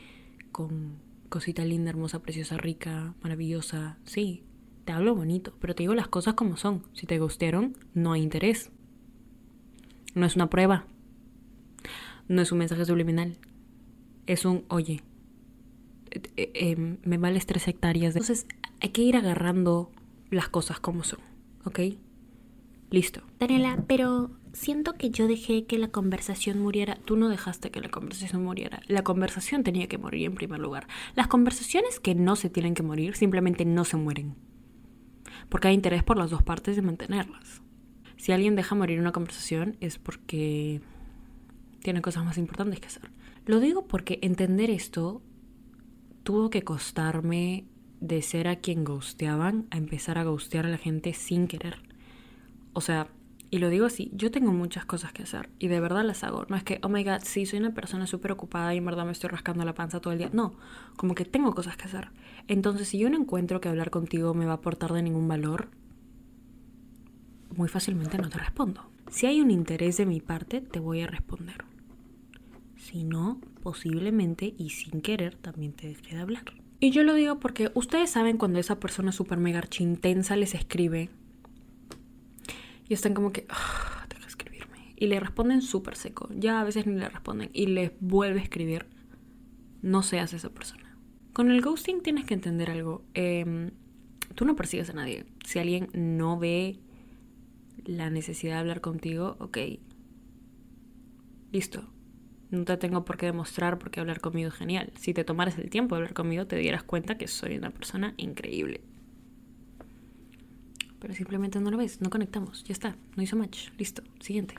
con 0.53 0.99
cosita 1.29 1.65
linda, 1.65 1.91
hermosa, 1.91 2.23
preciosa, 2.23 2.57
rica, 2.57 3.15
maravillosa. 3.23 3.99
Sí, 4.05 4.45
te 4.85 4.93
hablo 4.93 5.15
bonito, 5.15 5.55
pero 5.61 5.75
te 5.75 5.83
digo 5.83 5.95
las 5.95 6.09
cosas 6.09 6.35
como 6.35 6.57
son. 6.57 6.85
Si 6.93 7.07
te 7.07 7.19
gustaron, 7.19 7.77
no 7.95 8.13
hay 8.13 8.23
interés. 8.23 8.71
No 10.15 10.27
es 10.27 10.37
una 10.37 10.51
prueba, 10.51 10.87
no 12.31 12.43
es 12.43 12.53
un 12.53 12.59
mensaje 12.59 12.85
subliminal. 12.85 13.37
Es 14.27 14.45
un, 14.45 14.65
oye, 14.69 15.03
eh, 16.13 16.23
eh, 16.37 16.51
em, 16.55 16.99
me 17.03 17.19
vales 17.19 17.45
tres 17.45 17.67
hectáreas. 17.67 18.15
De... 18.15 18.21
Entonces 18.21 18.47
hay 18.81 18.91
que 18.91 19.03
ir 19.03 19.17
agarrando 19.17 19.91
las 20.31 20.49
cosas 20.49 20.79
como 20.79 21.03
son, 21.03 21.19
¿ok? 21.65 21.81
Listo. 22.91 23.23
Daniela, 23.41 23.83
pero 23.89 24.31
siento 24.53 24.93
que 24.95 25.11
yo 25.11 25.27
dejé 25.27 25.67
que 25.67 25.77
la 25.77 25.89
conversación 25.89 26.61
muriera. 26.61 26.99
Tú 27.05 27.17
no 27.17 27.29
dejaste 27.29 27.73
que 27.73 27.81
la 27.81 27.89
conversación 27.89 28.45
muriera. 28.45 28.81
La 28.87 29.03
conversación 29.03 29.65
tenía 29.65 29.89
que 29.89 29.99
morir 29.99 30.27
en 30.27 30.37
primer 30.37 30.61
lugar. 30.61 30.87
Las 31.17 31.27
conversaciones 31.27 31.99
que 31.99 32.15
no 32.15 32.37
se 32.37 32.49
tienen 32.49 32.75
que 32.75 32.85
morir 32.85 33.17
simplemente 33.17 33.65
no 33.65 33.85
se 33.85 33.97
mueren. 33.97 34.37
Porque 35.49 35.67
hay 35.67 35.75
interés 35.75 36.05
por 36.05 36.17
las 36.17 36.31
dos 36.31 36.45
partes 36.45 36.77
de 36.77 36.83
mantenerlas. 36.83 37.61
Si 38.17 38.31
alguien 38.31 38.55
deja 38.55 38.77
morir 38.77 39.01
una 39.01 39.11
conversación 39.11 39.77
es 39.81 39.99
porque 39.99 40.81
tiene 41.83 42.03
cosas 42.03 42.25
más 42.25 42.39
importantes 42.39 42.81
que 42.81 42.87
hacer. 42.87 43.11
Lo 43.47 43.61
digo 43.61 43.87
porque 43.87 44.19
entender 44.23 44.71
esto 44.71 45.23
tuvo 46.23 46.51
que 46.51 46.63
costarme 46.63 47.65
de 48.01 48.23
ser 48.23 48.49
a 48.49 48.57
quien 48.57 48.85
gusteaban 48.85 49.67
a 49.71 49.77
empezar 49.77 50.19
a 50.19 50.25
gustear 50.25 50.67
a 50.67 50.71
la 50.71 50.79
gente 50.79 51.13
sin 51.13 51.47
querer. 51.47 51.79
O 52.73 52.81
sea, 52.81 53.09
y 53.51 53.59
lo 53.59 53.69
digo 53.69 53.87
así, 53.87 54.11
yo 54.15 54.31
tengo 54.31 54.53
muchas 54.53 54.85
cosas 54.85 55.13
que 55.13 55.25
hacer 55.25 55.51
y 55.59 55.67
de 55.67 55.81
verdad 55.81 56.05
las 56.05 56.23
hago. 56.23 56.47
No 56.49 56.57
es 56.57 56.63
que, 56.63 56.79
oh 56.83 56.89
my 56.89 57.03
god, 57.03 57.23
sí, 57.25 57.47
soy 57.47 57.59
una 57.59 57.75
persona 57.75 58.07
súper 58.07 58.31
ocupada 58.31 58.73
y 58.75 58.79
en 58.79 58.85
verdad 58.85 59.05
me 59.05 59.13
estoy 59.13 59.29
rascando 59.29 59.65
la 59.65 59.75
panza 59.75 60.01
todo 60.01 60.13
el 60.13 60.21
día. 60.21 60.31
No, 60.33 60.55
como 60.97 61.15
que 61.15 61.25
tengo 61.25 61.53
cosas 61.53 61.77
que 61.77 61.85
hacer. 61.85 62.11
Entonces, 62.47 62.89
si 62.89 62.99
yo 62.99 63.11
no 63.11 63.17
encuentro 63.17 63.61
que 63.61 63.69
hablar 63.69 63.91
contigo 63.91 64.35
me 64.35 64.47
va 64.47 64.53
a 64.53 64.57
aportar 64.57 64.93
de 64.93 65.03
ningún 65.03 65.27
valor, 65.27 65.69
muy 67.57 67.69
fácilmente 67.69 68.19
no 68.19 68.31
te 68.31 68.39
respondo. 68.39 68.89
Si 69.11 69.27
hay 69.27 69.41
un 69.41 69.51
interés 69.51 69.97
de 69.97 70.07
mi 70.07 70.21
parte, 70.21 70.61
te 70.61 70.79
voy 70.79 71.01
a 71.01 71.09
responder. 71.09 71.70
Si 72.81 73.05
no, 73.05 73.39
posiblemente 73.63 74.55
y 74.57 74.71
sin 74.71 75.03
querer 75.03 75.37
también 75.37 75.75
te 75.75 75.87
deje 75.87 76.15
de 76.15 76.23
hablar. 76.23 76.45
Y 76.81 76.93
yo 76.93 77.03
lo 77.03 77.13
digo 77.13 77.39
porque 77.39 77.71
ustedes 77.75 78.09
saben 78.09 78.39
cuando 78.39 78.59
esa 78.59 78.81
persona 78.81 79.13
super 79.13 79.39
mega 79.39 79.63
intensa 79.79 80.35
les 80.35 80.55
escribe 80.55 81.11
y 82.89 82.95
están 82.95 83.13
como 83.13 83.33
que, 83.33 83.45
ah, 83.51 84.07
deja 84.09 84.23
de 84.23 84.27
escribirme. 84.27 84.95
Y 84.97 85.09
le 85.09 85.21
responden 85.21 85.61
súper 85.61 85.95
seco. 85.95 86.31
Ya 86.35 86.59
a 86.59 86.65
veces 86.65 86.87
ni 86.87 86.95
le 86.95 87.11
responden 87.11 87.51
y 87.53 87.67
les 87.67 87.93
vuelve 88.01 88.41
a 88.41 88.43
escribir. 88.43 88.87
No 89.83 90.03
seas 90.03 90.33
esa 90.33 90.49
persona. 90.49 90.97
Con 91.35 91.51
el 91.51 91.61
ghosting 91.61 92.01
tienes 92.01 92.25
que 92.25 92.33
entender 92.33 92.71
algo. 92.71 93.05
Em, 93.13 93.73
tú 94.35 94.47
no 94.47 94.57
persigues 94.57 94.89
a 94.89 94.95
nadie. 94.95 95.27
Si 95.45 95.59
alguien 95.59 95.91
no 95.93 96.39
ve 96.39 96.81
la 97.85 98.09
necesidad 98.09 98.55
de 98.55 98.61
hablar 98.61 98.81
contigo, 98.81 99.37
ok. 99.39 99.59
Listo 101.53 102.00
no 102.51 102.65
te 102.65 102.77
tengo 102.77 103.05
por 103.05 103.17
qué 103.17 103.27
demostrar 103.27 103.79
porque 103.79 104.01
hablar 104.01 104.21
conmigo 104.21 104.49
es 104.49 104.55
genial. 104.55 104.93
Si 104.99 105.15
te 105.15 105.25
tomaras 105.25 105.59
el 105.59 105.71
tiempo 105.71 105.95
de 105.95 106.01
hablar 106.01 106.15
conmigo, 106.15 106.47
te 106.47 106.57
dieras 106.57 106.83
cuenta 106.83 107.17
que 107.17 107.29
soy 107.29 107.57
una 107.57 107.71
persona 107.71 108.15
increíble. 108.17 108.81
Pero 110.99 111.15
simplemente 111.15 111.61
no 111.61 111.71
lo 111.71 111.79
ves, 111.79 112.01
no 112.01 112.11
conectamos, 112.11 112.63
ya 112.65 112.73
está, 112.73 112.97
no 113.17 113.23
hizo 113.23 113.37
match, 113.37 113.71
listo, 113.79 114.03
siguiente. 114.21 114.57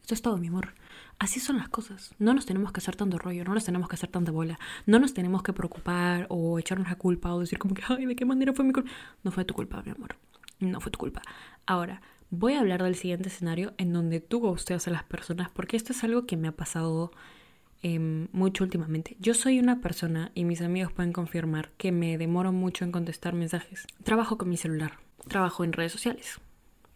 Esto 0.00 0.14
es 0.14 0.22
todo, 0.22 0.38
mi 0.38 0.48
amor. 0.48 0.74
Así 1.18 1.38
son 1.38 1.58
las 1.58 1.68
cosas. 1.68 2.14
No 2.18 2.32
nos 2.32 2.46
tenemos 2.46 2.72
que 2.72 2.78
hacer 2.78 2.96
tanto 2.96 3.18
rollo, 3.18 3.44
no 3.44 3.52
nos 3.52 3.64
tenemos 3.64 3.88
que 3.88 3.94
hacer 3.94 4.08
tanta 4.08 4.32
bola, 4.32 4.58
no 4.86 4.98
nos 4.98 5.12
tenemos 5.12 5.42
que 5.42 5.52
preocupar 5.52 6.26
o 6.30 6.58
echarnos 6.58 6.88
la 6.88 6.96
culpa 6.96 7.34
o 7.34 7.40
decir 7.40 7.58
como 7.58 7.74
que, 7.74 7.82
ay, 7.86 8.06
¿de 8.06 8.16
qué 8.16 8.24
manera 8.24 8.54
fue 8.54 8.64
mi 8.64 8.72
culpa? 8.72 8.90
No 9.22 9.30
fue 9.30 9.44
tu 9.44 9.52
culpa, 9.52 9.82
mi 9.84 9.92
amor. 9.92 10.16
No 10.60 10.80
fue 10.80 10.90
tu 10.90 10.98
culpa. 10.98 11.20
Ahora, 11.66 12.00
voy 12.30 12.54
a 12.54 12.60
hablar 12.60 12.82
del 12.82 12.94
siguiente 12.94 13.28
escenario 13.28 13.74
en 13.76 13.92
donde 13.92 14.20
tú 14.20 14.40
gusteas 14.40 14.86
a 14.86 14.90
las 14.90 15.04
personas, 15.04 15.50
porque 15.50 15.76
esto 15.76 15.92
es 15.92 16.02
algo 16.04 16.26
que 16.26 16.36
me 16.36 16.48
ha 16.48 16.52
pasado 16.52 17.10
em, 17.82 18.28
mucho 18.32 18.64
últimamente. 18.64 19.16
Yo 19.20 19.34
soy 19.34 19.58
una 19.58 19.80
persona, 19.80 20.30
y 20.34 20.44
mis 20.44 20.62
amigos 20.62 20.92
pueden 20.92 21.12
confirmar, 21.12 21.72
que 21.76 21.92
me 21.92 22.18
demoro 22.18 22.52
mucho 22.52 22.84
en 22.84 22.92
contestar 22.92 23.34
mensajes. 23.34 23.86
Trabajo 24.04 24.38
con 24.38 24.48
mi 24.48 24.56
celular, 24.56 24.98
trabajo 25.28 25.64
en 25.64 25.72
redes 25.72 25.92
sociales, 25.92 26.40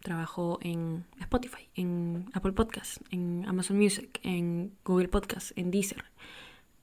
trabajo 0.01 0.59
en 0.61 1.05
Spotify, 1.19 1.69
en 1.75 2.29
Apple 2.33 2.53
Podcasts, 2.53 2.99
en 3.11 3.45
Amazon 3.47 3.77
Music, 3.77 4.19
en 4.23 4.73
Google 4.85 5.09
Podcasts, 5.09 5.53
en 5.57 5.71
Deezer. 5.71 6.05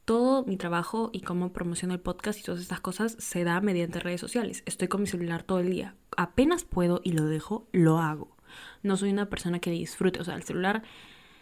Todo 0.05 0.45
mi 0.45 0.57
trabajo 0.57 1.11
y 1.13 1.21
cómo 1.21 1.53
promociono 1.53 1.95
el 1.95 2.01
podcast 2.01 2.41
y 2.41 2.43
todas 2.43 2.61
estas 2.61 2.81
cosas 2.81 3.15
se 3.21 3.45
da 3.45 3.61
mediante 3.61 4.01
redes 4.01 4.21
sociales. 4.21 4.65
Estoy 4.67 4.89
con 4.89 5.03
mi 5.03 5.07
celular 5.07 5.45
todo 5.45 5.61
el 5.61 5.71
día. 5.71 5.95
Apenas 6.17 6.65
puedo 6.65 7.01
y 7.05 7.13
lo 7.13 7.27
dejo, 7.27 7.69
lo 7.71 7.99
hago. 8.01 8.37
No 8.83 8.97
soy 8.97 9.11
una 9.11 9.29
persona 9.29 9.59
que 9.59 9.71
disfrute, 9.71 10.21
o 10.21 10.25
sea, 10.25 10.35
el 10.35 10.43
celular, 10.43 10.83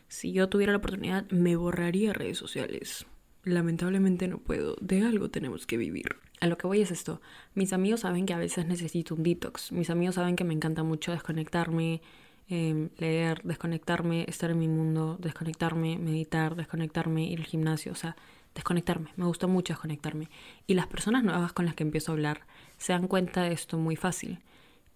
si 0.09 0.33
yo 0.33 0.49
tuviera 0.49 0.73
la 0.73 0.79
oportunidad, 0.79 1.29
me 1.31 1.57
borraría 1.57 2.13
redes 2.13 2.39
sociales. 2.39 3.07
Lamentablemente 3.45 4.29
no 4.29 4.39
puedo, 4.39 4.77
de 4.81 5.03
algo 5.03 5.31
tenemos 5.31 5.67
que 5.67 5.77
vivir. 5.77 6.17
A 6.41 6.47
lo 6.47 6.59
que 6.59 6.67
voy 6.67 6.83
es 6.83 6.91
esto, 6.91 7.21
mis 7.55 7.73
amigos 7.73 8.01
saben 8.01 8.27
que 8.27 8.35
a 8.35 8.39
veces 8.39 8.67
necesito 8.67 9.15
un 9.15 9.23
detox, 9.23 9.73
mis 9.73 9.89
amigos 9.91 10.17
saben 10.17 10.37
que 10.37 10.45
me 10.45 10.55
encanta 10.55 10.83
mucho 10.83 11.13
desconectarme, 11.13 12.03
em, 12.49 12.91
leer, 12.99 13.41
desconectarme, 13.45 14.25
estar 14.27 14.51
en 14.51 14.59
mi 14.59 14.69
mundo, 14.69 15.17
desconectarme, 15.21 15.99
meditar, 15.99 16.57
desconectarme, 16.57 17.25
ir 17.31 17.41
al 17.41 17.47
gimnasio, 17.47 17.93
o 17.93 17.95
sea, 17.95 18.17
desconectarme, 18.55 19.11
me 19.17 19.27
gusta 19.27 19.47
mucho 19.47 19.73
desconectarme. 19.73 20.29
Y 20.67 20.75
las 20.75 20.87
personas 20.87 21.25
nuevas 21.25 21.53
con 21.53 21.67
las 21.67 21.75
que 21.75 21.85
empiezo 21.85 22.13
a 22.13 22.15
hablar 22.15 22.47
se 22.79 22.93
dan 22.93 23.07
cuenta 23.07 23.43
de 23.43 23.53
esto 23.53 23.79
muy 23.79 23.97
fácil. 23.97 24.41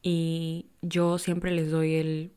Y 0.06 0.66
yo 0.82 1.16
siempre 1.16 1.50
les 1.50 1.70
doy 1.70 1.94
el, 1.94 2.30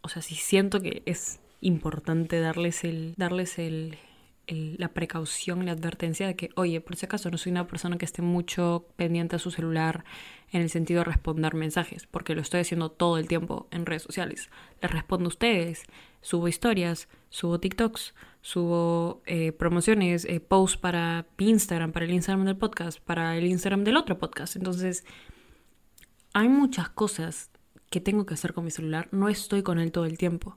o 0.00 0.08
sea, 0.08 0.22
si 0.22 0.34
siento 0.34 0.80
que 0.80 1.02
es 1.04 1.40
importante 1.60 2.40
darles 2.40 2.84
el, 2.84 3.12
darles 3.18 3.58
el, 3.58 3.98
la 4.46 4.88
precaución, 4.94 5.66
la 5.66 5.72
advertencia 5.72 6.26
de 6.26 6.36
que, 6.36 6.48
oye, 6.56 6.80
por 6.80 6.96
si 6.96 7.04
acaso 7.04 7.30
no 7.30 7.36
soy 7.36 7.52
una 7.52 7.66
persona 7.66 7.98
que 7.98 8.06
esté 8.06 8.22
mucho 8.22 8.86
pendiente 8.96 9.36
a 9.36 9.38
su 9.38 9.50
celular 9.50 10.04
en 10.52 10.62
el 10.62 10.70
sentido 10.70 11.00
de 11.00 11.04
responder 11.04 11.52
mensajes, 11.52 12.06
porque 12.06 12.34
lo 12.34 12.40
estoy 12.40 12.60
haciendo 12.60 12.90
todo 12.90 13.18
el 13.18 13.28
tiempo 13.28 13.68
en 13.72 13.84
redes 13.84 14.04
sociales. 14.04 14.48
Les 14.80 14.90
respondo 14.90 15.26
a 15.26 15.28
ustedes, 15.28 15.84
subo 16.22 16.48
historias, 16.48 17.10
subo 17.28 17.60
TikToks, 17.60 18.14
subo 18.40 19.20
eh, 19.26 19.52
promociones, 19.52 20.24
eh, 20.24 20.40
posts 20.40 20.78
para 20.78 21.26
Instagram, 21.36 21.92
para 21.92 22.06
el 22.06 22.12
Instagram 22.12 22.46
del 22.46 22.56
podcast, 22.56 23.00
para 23.00 23.36
el 23.36 23.44
Instagram 23.44 23.84
del 23.84 23.98
otro 23.98 24.18
podcast. 24.18 24.56
Entonces, 24.56 25.04
hay 26.32 26.48
muchas 26.48 26.88
cosas 26.88 27.50
que 27.90 28.00
tengo 28.00 28.26
que 28.26 28.34
hacer 28.34 28.54
con 28.54 28.64
mi 28.64 28.70
celular, 28.70 29.08
no 29.12 29.28
estoy 29.28 29.62
con 29.62 29.78
él 29.78 29.92
todo 29.92 30.06
el 30.06 30.18
tiempo. 30.18 30.56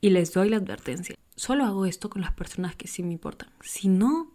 Y 0.00 0.10
les 0.10 0.32
doy 0.32 0.50
la 0.50 0.58
advertencia. 0.58 1.16
Solo 1.34 1.64
hago 1.64 1.86
esto 1.86 2.10
con 2.10 2.22
las 2.22 2.32
personas 2.32 2.76
que 2.76 2.86
sí 2.86 3.02
me 3.02 3.12
importan. 3.12 3.50
Si 3.60 3.88
no 3.88 4.32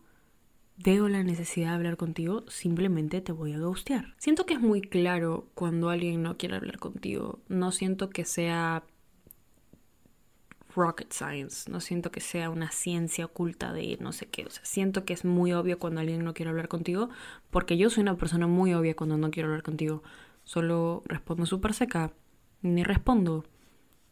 veo 0.78 1.08
la 1.08 1.24
necesidad 1.24 1.70
de 1.70 1.76
hablar 1.76 1.98
contigo, 1.98 2.44
simplemente 2.48 3.22
te 3.22 3.32
voy 3.32 3.54
a 3.54 3.60
ghostear. 3.60 4.16
Siento 4.18 4.46
que 4.46 4.56
es 4.56 4.60
muy 4.60 4.82
claro 4.82 5.48
cuando 5.54 5.90
alguien 5.90 6.24
no 6.24 6.38
quiere 6.38 6.56
hablar 6.56 6.80
contigo. 6.80 7.40
No 7.48 7.72
siento 7.72 8.10
que 8.10 8.26
sea 8.26 8.84
rocket 10.76 11.12
science, 11.12 11.70
no 11.70 11.80
siento 11.80 12.12
que 12.12 12.22
sea 12.22 12.50
una 12.50 12.72
ciencia 12.72 13.26
oculta 13.26 13.74
de 13.74 13.98
no 14.00 14.14
sé 14.14 14.28
qué, 14.28 14.46
o 14.46 14.50
sea, 14.50 14.64
siento 14.64 15.04
que 15.04 15.12
es 15.14 15.26
muy 15.26 15.52
obvio 15.52 15.80
cuando 15.80 16.00
alguien 16.00 16.24
no 16.24 16.34
quiere 16.34 16.50
hablar 16.50 16.70
contigo, 16.70 17.10
porque 17.50 17.78
yo 17.78 17.90
soy 17.90 18.04
una 18.04 18.16
persona 18.16 18.48
muy 18.48 18.74
obvia 18.74 18.96
cuando 18.96 19.18
no 19.18 19.32
quiero 19.32 19.50
hablar 19.50 19.64
contigo. 19.64 20.02
Solo 20.44 21.04
respondo 21.06 21.46
súper 21.46 21.74
seca, 21.74 22.14
ni 22.62 22.84
respondo. 22.84 23.46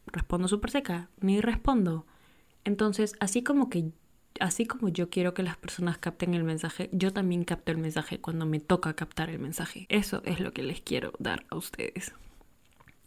Respondo 0.06 0.48
súper 0.48 0.70
seca, 0.70 1.10
ni 1.20 1.40
respondo. 1.40 2.06
Entonces, 2.64 3.14
así 3.20 3.42
como 3.42 3.70
que 3.70 3.92
así 4.38 4.66
como 4.66 4.88
yo 4.88 5.10
quiero 5.10 5.34
que 5.34 5.42
las 5.42 5.56
personas 5.56 5.98
capten 5.98 6.34
el 6.34 6.44
mensaje, 6.44 6.88
yo 6.92 7.12
también 7.12 7.44
capto 7.44 7.72
el 7.72 7.78
mensaje 7.78 8.20
cuando 8.20 8.46
me 8.46 8.60
toca 8.60 8.94
captar 8.94 9.30
el 9.30 9.38
mensaje. 9.38 9.86
Eso 9.88 10.22
es 10.24 10.40
lo 10.40 10.52
que 10.52 10.62
les 10.62 10.80
quiero 10.80 11.12
dar 11.18 11.44
a 11.50 11.56
ustedes. 11.56 12.14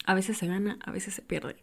A 0.06 0.14
veces 0.14 0.38
se 0.38 0.48
gana, 0.48 0.80
a 0.86 0.92
veces 0.92 1.14
se 1.14 1.22
pierde. 1.22 1.58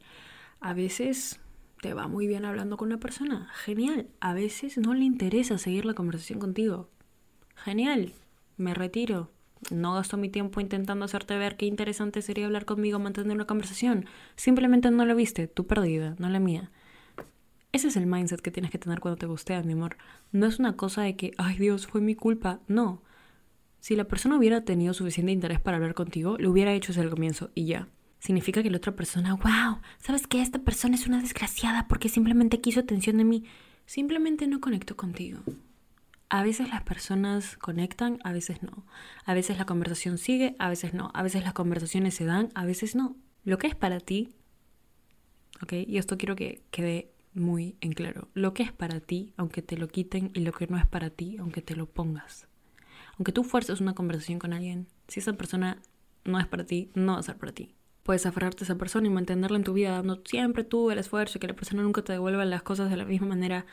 A 0.61 0.73
veces 0.73 1.41
te 1.81 1.95
va 1.95 2.09
muy 2.09 2.27
bien 2.27 2.45
hablando 2.45 2.77
con 2.77 2.89
una 2.89 2.99
persona. 2.99 3.49
Genial. 3.55 4.09
A 4.21 4.35
veces 4.35 4.79
no 4.79 4.95
le 4.95 5.05
interesa 5.05 5.59
seguir 5.59 5.85
la 5.85 5.95
conversación 5.95 6.39
contigo. 6.39 6.91
Genial. 7.55 8.13
Me 8.57 8.75
retiro. 8.75 9.31
No 9.71 9.95
gasto 9.95 10.17
mi 10.17 10.29
tiempo 10.29 10.61
intentando 10.61 11.05
hacerte 11.05 11.37
ver 11.37 11.57
qué 11.57 11.67
interesante 11.67 12.23
sería 12.23 12.47
hablar 12.47 12.65
conmigo, 12.65 12.99
mantener 12.99 13.35
una 13.35 13.47
conversación. 13.47 14.07
Simplemente 14.37 14.91
no 14.91 15.05
lo 15.05 15.15
viste, 15.15 15.47
tu 15.49 15.67
perdida, 15.67 16.17
no 16.19 16.29
la 16.29 16.41
mía. 16.41 16.71
Ese 17.73 17.89
es 17.89 17.97
el 17.97 18.07
mindset 18.07 18.41
que 18.41 18.51
tienes 18.51 18.71
que 18.71 18.79
tener 18.79 19.01
cuando 19.01 19.19
te 19.19 19.27
gusteas, 19.27 19.65
mi 19.67 19.75
amor. 19.75 19.97
No 20.33 20.47
es 20.47 20.59
una 20.59 20.77
cosa 20.77 21.03
de 21.03 21.15
que, 21.15 21.33
ay 21.37 21.57
Dios, 21.59 21.87
fue 21.87 22.01
mi 22.01 22.15
culpa. 22.15 22.61
No. 22.67 23.03
Si 23.79 23.95
la 23.97 24.05
persona 24.05 24.37
hubiera 24.37 24.65
tenido 24.65 24.95
suficiente 24.95 25.33
interés 25.33 25.61
para 25.61 25.77
hablar 25.77 25.95
contigo, 25.95 26.37
lo 26.39 26.51
hubiera 26.51 26.73
hecho 26.73 26.93
desde 26.93 27.03
el 27.03 27.11
comienzo 27.11 27.51
y 27.55 27.67
ya 27.67 27.89
significa 28.21 28.63
que 28.63 28.71
la 28.71 28.77
otra 28.77 28.95
persona, 28.95 29.35
wow, 29.35 29.81
¿sabes 29.99 30.27
que 30.27 30.41
esta 30.43 30.61
persona 30.61 30.95
es 30.95 31.07
una 31.07 31.21
desgraciada 31.21 31.89
porque 31.89 32.09
simplemente 32.09 32.61
quiso 32.61 32.81
atención 32.81 33.17
de 33.17 33.25
mí? 33.25 33.45
Simplemente 33.87 34.47
no 34.47 34.61
conecto 34.61 34.97
contigo. 34.97 35.41
A 36.31 36.45
veces 36.45 36.71
las 36.71 36.83
personas 36.83 37.57
conectan, 37.57 38.19
a 38.23 38.33
veces 38.33 38.63
no. 38.63 38.87
A 39.25 39.35
veces 39.35 39.59
la 39.59 39.67
conversación 39.67 40.17
sigue, 40.17 40.55
a 40.61 40.69
veces 40.69 40.95
no. 40.95 41.11
A 41.13 41.25
veces 41.25 41.43
las 41.43 41.55
conversaciones 41.55 42.15
se 42.15 42.25
dan, 42.25 42.51
a 42.55 42.65
veces 42.65 42.95
no. 42.95 43.17
Lo 43.43 43.59
que 43.59 43.67
es 43.67 43.75
para 43.75 43.99
ti, 43.99 44.37
¿ok? 45.61 45.73
Y 45.87 45.99
esto 45.99 46.17
quiero 46.17 46.37
que 46.37 46.63
quede 46.71 47.11
muy 47.35 47.77
en 47.81 47.93
claro. 47.93 48.29
Lo 48.33 48.55
que 48.55 48.63
es 48.63 48.73
para 48.73 49.01
ti, 49.01 49.35
aunque 49.37 49.61
te 49.61 49.77
lo 49.77 49.89
quiten, 49.89 50.31
y 50.33 50.41
lo 50.41 50.53
que 50.53 50.69
no 50.69 50.79
es 50.79 50.87
para 50.87 51.11
ti, 51.11 51.37
aunque 51.39 51.63
te 51.63 51.75
lo 51.75 51.87
pongas. 51.87 52.47
Aunque 53.19 53.33
tú 53.33 53.43
fuerces 53.43 53.81
una 53.81 53.95
conversación 53.95 54.39
con 54.39 54.53
alguien, 54.53 54.87
si 55.09 55.19
esa 55.19 55.33
persona 55.33 55.83
no 56.25 56.39
es 56.39 56.47
para 56.47 56.65
ti, 56.65 56.91
no 56.95 57.15
va 57.15 57.19
a 57.19 57.23
ser 57.25 57.39
para 57.39 57.53
ti. 57.53 57.75
Puedes 58.05 58.25
aferrarte 58.25 58.63
a 58.63 58.67
esa 58.67 58.79
persona 58.79 59.09
y 59.09 59.11
mantenerla 59.11 59.57
en 59.57 59.65
tu 59.65 59.73
vida 59.73 59.91
dando 59.91 60.23
siempre 60.25 60.63
tú 60.63 60.93
el 60.93 60.99
esfuerzo 60.99 61.39
y 61.39 61.41
que 61.41 61.49
la 61.49 61.55
persona 61.55 61.83
nunca 61.83 62.03
te 62.03 62.13
devuelva 62.13 62.45
las 62.45 62.63
cosas 62.63 62.89
de 62.89 62.97
la 62.97 63.05
misma 63.05 63.27
manera. 63.27 63.67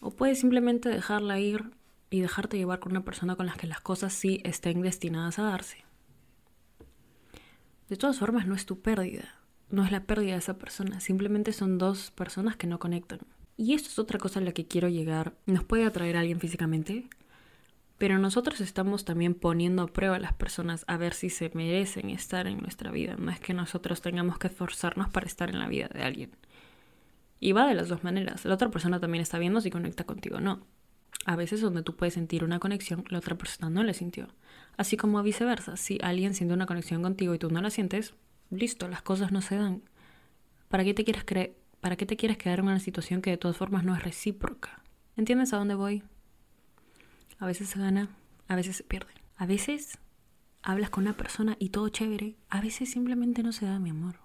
O 0.00 0.10
puedes 0.10 0.38
simplemente 0.38 0.88
dejarla 0.90 1.40
ir 1.40 1.77
y 2.10 2.20
dejarte 2.20 2.56
llevar 2.56 2.80
con 2.80 2.92
una 2.92 3.04
persona 3.04 3.36
con 3.36 3.46
la 3.46 3.54
que 3.54 3.66
las 3.66 3.80
cosas 3.80 4.12
sí 4.12 4.40
estén 4.44 4.80
destinadas 4.82 5.38
a 5.38 5.42
darse. 5.42 5.84
De 7.88 7.96
todas 7.96 8.18
formas, 8.18 8.46
no 8.46 8.54
es 8.54 8.66
tu 8.66 8.80
pérdida, 8.80 9.34
no 9.70 9.84
es 9.84 9.92
la 9.92 10.04
pérdida 10.04 10.32
de 10.32 10.38
esa 10.38 10.58
persona, 10.58 11.00
simplemente 11.00 11.52
son 11.52 11.78
dos 11.78 12.10
personas 12.10 12.56
que 12.56 12.66
no 12.66 12.78
conectan. 12.78 13.20
Y 13.56 13.74
esto 13.74 13.88
es 13.88 13.98
otra 13.98 14.18
cosa 14.18 14.38
a 14.38 14.42
la 14.42 14.52
que 14.52 14.66
quiero 14.66 14.88
llegar. 14.88 15.36
¿Nos 15.46 15.64
puede 15.64 15.84
atraer 15.84 16.16
a 16.16 16.20
alguien 16.20 16.38
físicamente? 16.38 17.08
Pero 17.98 18.18
nosotros 18.18 18.60
estamos 18.60 19.04
también 19.04 19.34
poniendo 19.34 19.82
a 19.82 19.88
prueba 19.88 20.16
a 20.16 20.20
las 20.20 20.32
personas 20.32 20.84
a 20.86 20.96
ver 20.96 21.12
si 21.12 21.28
se 21.30 21.50
merecen 21.52 22.10
estar 22.10 22.46
en 22.46 22.58
nuestra 22.58 22.92
vida. 22.92 23.16
No 23.18 23.32
es 23.32 23.40
que 23.40 23.54
nosotros 23.54 24.00
tengamos 24.00 24.38
que 24.38 24.46
esforzarnos 24.46 25.08
para 25.08 25.26
estar 25.26 25.50
en 25.50 25.58
la 25.58 25.66
vida 25.66 25.88
de 25.92 26.04
alguien. 26.04 26.30
Y 27.40 27.50
va 27.50 27.66
de 27.66 27.74
las 27.74 27.88
dos 27.88 28.04
maneras. 28.04 28.44
La 28.44 28.54
otra 28.54 28.70
persona 28.70 29.00
también 29.00 29.22
está 29.22 29.40
viendo 29.40 29.60
si 29.60 29.70
conecta 29.70 30.04
contigo 30.04 30.36
o 30.36 30.40
no. 30.40 30.64
A 31.24 31.36
veces 31.36 31.60
donde 31.60 31.82
tú 31.82 31.94
puedes 31.94 32.14
sentir 32.14 32.42
una 32.42 32.58
conexión, 32.58 33.04
la 33.10 33.18
otra 33.18 33.36
persona 33.36 33.68
no 33.68 33.82
la 33.82 33.92
sintió. 33.92 34.28
Así 34.76 34.96
como 34.96 35.22
viceversa. 35.22 35.76
Si 35.76 35.98
alguien 36.02 36.34
siente 36.34 36.54
una 36.54 36.64
conexión 36.66 37.02
contigo 37.02 37.34
y 37.34 37.38
tú 37.38 37.50
no 37.50 37.60
la 37.60 37.70
sientes, 37.70 38.14
listo, 38.50 38.88
las 38.88 39.02
cosas 39.02 39.30
no 39.30 39.42
se 39.42 39.56
dan. 39.56 39.82
¿Para 40.68 40.84
qué 40.84 40.94
te 40.94 41.04
quieres 41.04 41.24
creer? 41.24 41.54
¿Para 41.80 41.96
qué 41.96 42.06
te 42.06 42.16
quieres 42.16 42.38
quedar 42.38 42.60
en 42.60 42.66
una 42.66 42.80
situación 42.80 43.20
que 43.22 43.30
de 43.30 43.36
todas 43.36 43.56
formas 43.56 43.84
no 43.84 43.94
es 43.94 44.02
recíproca? 44.02 44.82
¿Entiendes 45.16 45.52
a 45.52 45.58
dónde 45.58 45.74
voy? 45.74 46.02
A 47.38 47.46
veces 47.46 47.68
se 47.68 47.78
gana, 47.78 48.08
a 48.48 48.56
veces 48.56 48.76
se 48.76 48.84
pierde. 48.84 49.12
A 49.36 49.46
veces 49.46 49.98
hablas 50.62 50.90
con 50.90 51.04
una 51.04 51.16
persona 51.16 51.56
y 51.58 51.68
todo 51.68 51.88
chévere. 51.88 52.36
A 52.48 52.60
veces 52.60 52.90
simplemente 52.90 53.42
no 53.42 53.52
se 53.52 53.66
da, 53.66 53.78
mi 53.78 53.90
amor. 53.90 54.16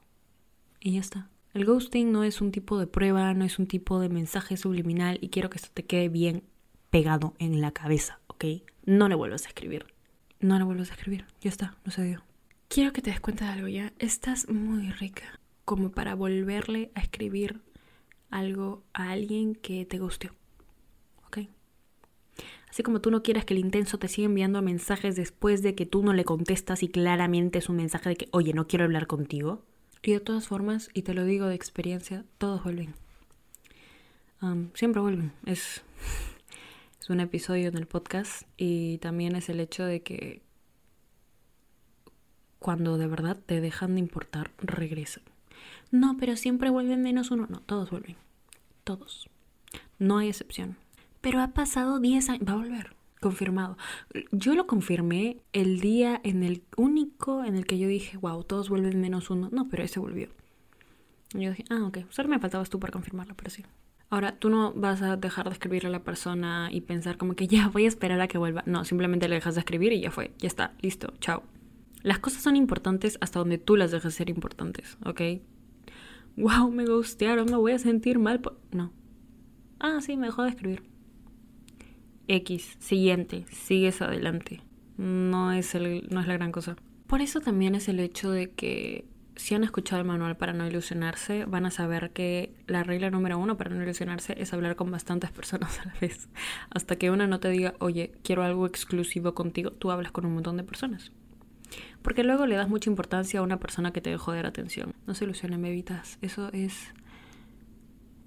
Y 0.80 0.94
ya 0.94 1.02
está. 1.02 1.30
El 1.54 1.66
ghosting 1.66 2.12
no 2.12 2.24
es 2.24 2.42
un 2.42 2.52
tipo 2.52 2.80
de 2.80 2.88
prueba, 2.88 3.34
no 3.34 3.46
es 3.46 3.60
un 3.60 3.68
tipo 3.68 4.00
de 4.00 4.10
mensaje 4.10 4.58
subliminal 4.58 5.20
y 5.22 5.30
quiero 5.30 5.50
que 5.50 5.58
esto 5.58 5.70
te 5.74 5.86
quede 5.86 6.10
bien 6.10 6.44
pegado 6.94 7.34
en 7.40 7.60
la 7.60 7.72
cabeza, 7.72 8.20
¿ok? 8.28 8.46
No 8.86 9.10
le 9.10 9.16
vuelvas 9.16 9.46
a 9.46 9.48
escribir. 9.48 9.88
No 10.40 10.60
le 10.60 10.64
vuelvas 10.64 10.92
a 10.92 10.94
escribir. 10.94 11.26
Ya 11.42 11.50
está, 11.50 11.76
no 11.86 11.92
se 11.92 12.04
dio. 12.04 12.22
Quiero 12.68 12.94
que 12.94 13.02
te 13.02 13.10
des 13.10 13.20
cuenta 13.20 13.46
de 13.46 13.52
algo 13.54 13.68
ya. 13.68 13.94
Estás 13.98 14.48
muy 14.48 14.92
rica 14.92 15.40
como 15.66 15.90
para 15.90 16.14
volverle 16.14 16.92
a 16.94 17.02
escribir 17.02 17.62
algo 18.30 18.84
a 18.94 19.10
alguien 19.10 19.56
que 19.56 19.88
te 19.88 19.98
gusteó. 19.98 20.34
Así 22.70 22.82
como 22.82 23.02
tú 23.02 23.12
no 23.12 23.22
quieres 23.22 23.46
que 23.46 23.54
el 23.54 23.60
intenso 23.60 24.00
te 24.00 24.08
siga 24.08 24.26
enviando 24.26 24.60
mensajes 24.64 25.16
después 25.16 25.62
de 25.62 25.76
que 25.76 25.86
tú 25.86 26.02
no 26.02 26.12
le 26.12 26.26
contestas 26.26 26.82
y 26.82 26.90
claramente 26.90 27.60
es 27.60 27.70
un 27.70 27.76
mensaje 27.76 28.10
de 28.10 28.16
que, 28.16 28.30
oye, 28.32 28.54
no 28.54 28.66
quiero 28.66 28.86
hablar 28.86 29.06
contigo. 29.06 29.64
Y 30.02 30.14
de 30.14 30.20
todas 30.20 30.48
formas, 30.48 30.90
y 30.96 31.04
te 31.04 31.14
lo 31.14 31.24
digo 31.24 31.46
de 31.46 31.54
experiencia, 31.54 32.26
todos 32.40 32.64
vuelven. 32.64 32.96
siempre 34.74 35.02
vuelven. 35.02 35.34
Es, 35.46 35.84
es 37.04 37.10
un 37.10 37.20
episodio 37.20 37.68
en 37.68 37.76
el 37.76 37.86
podcast 37.86 38.44
y 38.56 38.98
también 39.00 39.36
es 39.36 39.50
el 39.50 39.60
hecho 39.60 39.84
de 39.84 40.02
que 40.04 40.42
cuando 42.60 42.98
de 42.98 43.08
verdad 43.08 43.38
te 43.46 43.60
dejan 43.60 43.96
de 43.96 44.00
importar, 44.00 44.52
regresan. 44.60 45.24
No, 45.92 46.16
pero 46.18 46.38
siempre 46.38 46.70
vuelven 46.70 47.02
menos 47.02 47.30
uno. 47.30 47.46
No, 47.50 47.60
todos 47.60 47.92
vuelven. 47.92 48.16
Todos. 48.86 49.30
No 50.00 50.20
hay 50.20 50.30
excepción. 50.30 50.78
Pero 51.20 51.42
ha 51.42 51.50
pasado 51.50 52.00
10 52.00 52.30
años, 52.30 52.48
va 52.48 52.54
a 52.54 52.56
volver, 52.56 52.96
confirmado. 53.20 53.78
Yo 54.32 54.56
lo 54.56 54.66
confirmé 54.66 55.42
el 55.52 55.82
día 55.82 56.22
en 56.24 56.42
el 56.42 56.64
único 56.78 57.44
en 57.44 57.58
el 57.58 57.66
que 57.66 57.80
yo 57.80 57.90
dije, 57.90 58.16
wow, 58.16 58.46
todos 58.46 58.70
vuelven 58.70 59.02
menos 59.02 59.30
uno. 59.30 59.50
No, 59.52 59.68
pero 59.68 59.84
ese 59.84 60.00
volvió. 60.00 60.30
Y 61.34 61.42
yo 61.42 61.50
dije, 61.50 61.66
ah, 61.70 61.84
ok, 61.84 61.98
solo 62.08 62.30
me 62.30 62.40
faltabas 62.40 62.70
tú 62.70 62.80
para 62.80 62.94
confirmarlo, 62.94 63.36
pero 63.36 63.50
sí. 63.50 63.66
Ahora, 64.14 64.38
tú 64.38 64.52
no 64.52 64.74
vas 64.74 65.02
a 65.02 65.18
dejar 65.18 65.48
de 65.48 65.54
escribirle 65.54 65.90
a 65.90 65.92
la 65.92 66.04
persona 66.04 66.70
y 66.72 66.82
pensar 66.82 67.18
como 67.18 67.34
que 67.34 67.48
ya 67.48 67.70
voy 67.70 67.86
a 67.86 67.88
esperar 67.88 68.22
a 68.22 68.28
que 68.28 68.38
vuelva. 68.38 68.62
No, 68.68 68.86
simplemente 68.86 69.28
le 69.28 69.34
dejas 69.34 69.56
de 69.56 69.62
escribir 69.62 69.92
y 69.92 70.02
ya 70.02 70.12
fue, 70.12 70.36
ya 70.38 70.48
está, 70.48 70.76
listo, 70.82 71.16
chao. 71.20 71.42
Las 72.04 72.20
cosas 72.20 72.44
son 72.44 72.56
importantes 72.56 73.18
hasta 73.22 73.40
donde 73.40 73.58
tú 73.58 73.76
las 73.76 73.90
dejas 73.90 74.14
ser 74.14 74.30
importantes, 74.30 75.00
¿ok? 75.04 75.22
wow, 76.38 76.70
me 76.70 76.86
gustearon, 76.86 77.48
me 77.48 77.58
voy 77.58 77.72
a 77.72 77.80
sentir 77.80 78.20
mal. 78.20 78.40
No. 78.72 78.94
Ah, 79.80 79.98
sí, 80.00 80.16
me 80.16 80.28
dejó 80.28 80.44
de 80.44 80.50
escribir. 80.50 80.84
X, 82.28 82.78
siguiente, 82.78 83.46
sigues 83.50 84.00
adelante. 84.04 84.62
No 84.96 85.54
es, 85.54 85.74
el, 85.74 86.08
no 86.12 86.20
es 86.20 86.28
la 86.28 86.36
gran 86.36 86.52
cosa. 86.52 86.76
Por 87.08 87.22
eso 87.22 87.42
también 87.42 87.74
es 87.74 87.90
el 87.90 88.00
hecho 88.00 88.30
de 88.30 88.52
que 88.52 89.06
si 89.36 89.56
han 89.56 89.64
escuchado 89.64 90.02
el 90.02 90.08
manual 90.08 90.38
para 90.38 90.54
no 90.54 90.68
ilusionarse, 90.68 91.46
van 91.46 91.66
a 91.66 91.72
saber 91.72 92.12
que 92.12 92.54
la 92.68 92.84
regla 92.84 93.10
número 93.10 93.38
uno 93.38 93.58
para 93.58 93.72
no 93.72 93.82
ilusionarse 93.82 94.36
es 94.38 94.54
hablar 94.54 94.76
con 94.76 94.92
bastantes 94.92 95.32
personas 95.40 95.80
a 95.80 95.86
la 95.86 95.94
vez. 96.00 96.30
Hasta 96.70 96.96
que 96.96 97.12
una 97.12 97.28
no 97.28 97.40
te 97.40 97.50
diga, 97.50 97.74
oye, 97.80 98.14
quiero 98.24 98.44
algo 98.44 98.66
exclusivo 98.66 99.34
contigo, 99.34 99.72
tú 99.72 99.92
hablas 99.92 100.12
con 100.12 100.26
un 100.26 100.34
montón 100.36 100.58
de 100.58 100.64
personas. 100.64 101.12
Porque 102.02 102.24
luego 102.24 102.46
le 102.46 102.56
das 102.56 102.70
mucha 102.70 102.90
importancia 102.90 103.40
a 103.40 103.44
una 103.44 103.60
persona 103.60 103.92
que 103.92 104.02
te 104.02 104.10
dejó 104.10 104.32
de 104.32 104.38
dar 104.38 104.46
atención. 104.46 104.94
No 105.08 105.16
se 105.16 105.26
ilusionen, 105.26 105.62
bebitas. 105.62 106.20
Eso 106.22 106.52
es. 106.54 106.94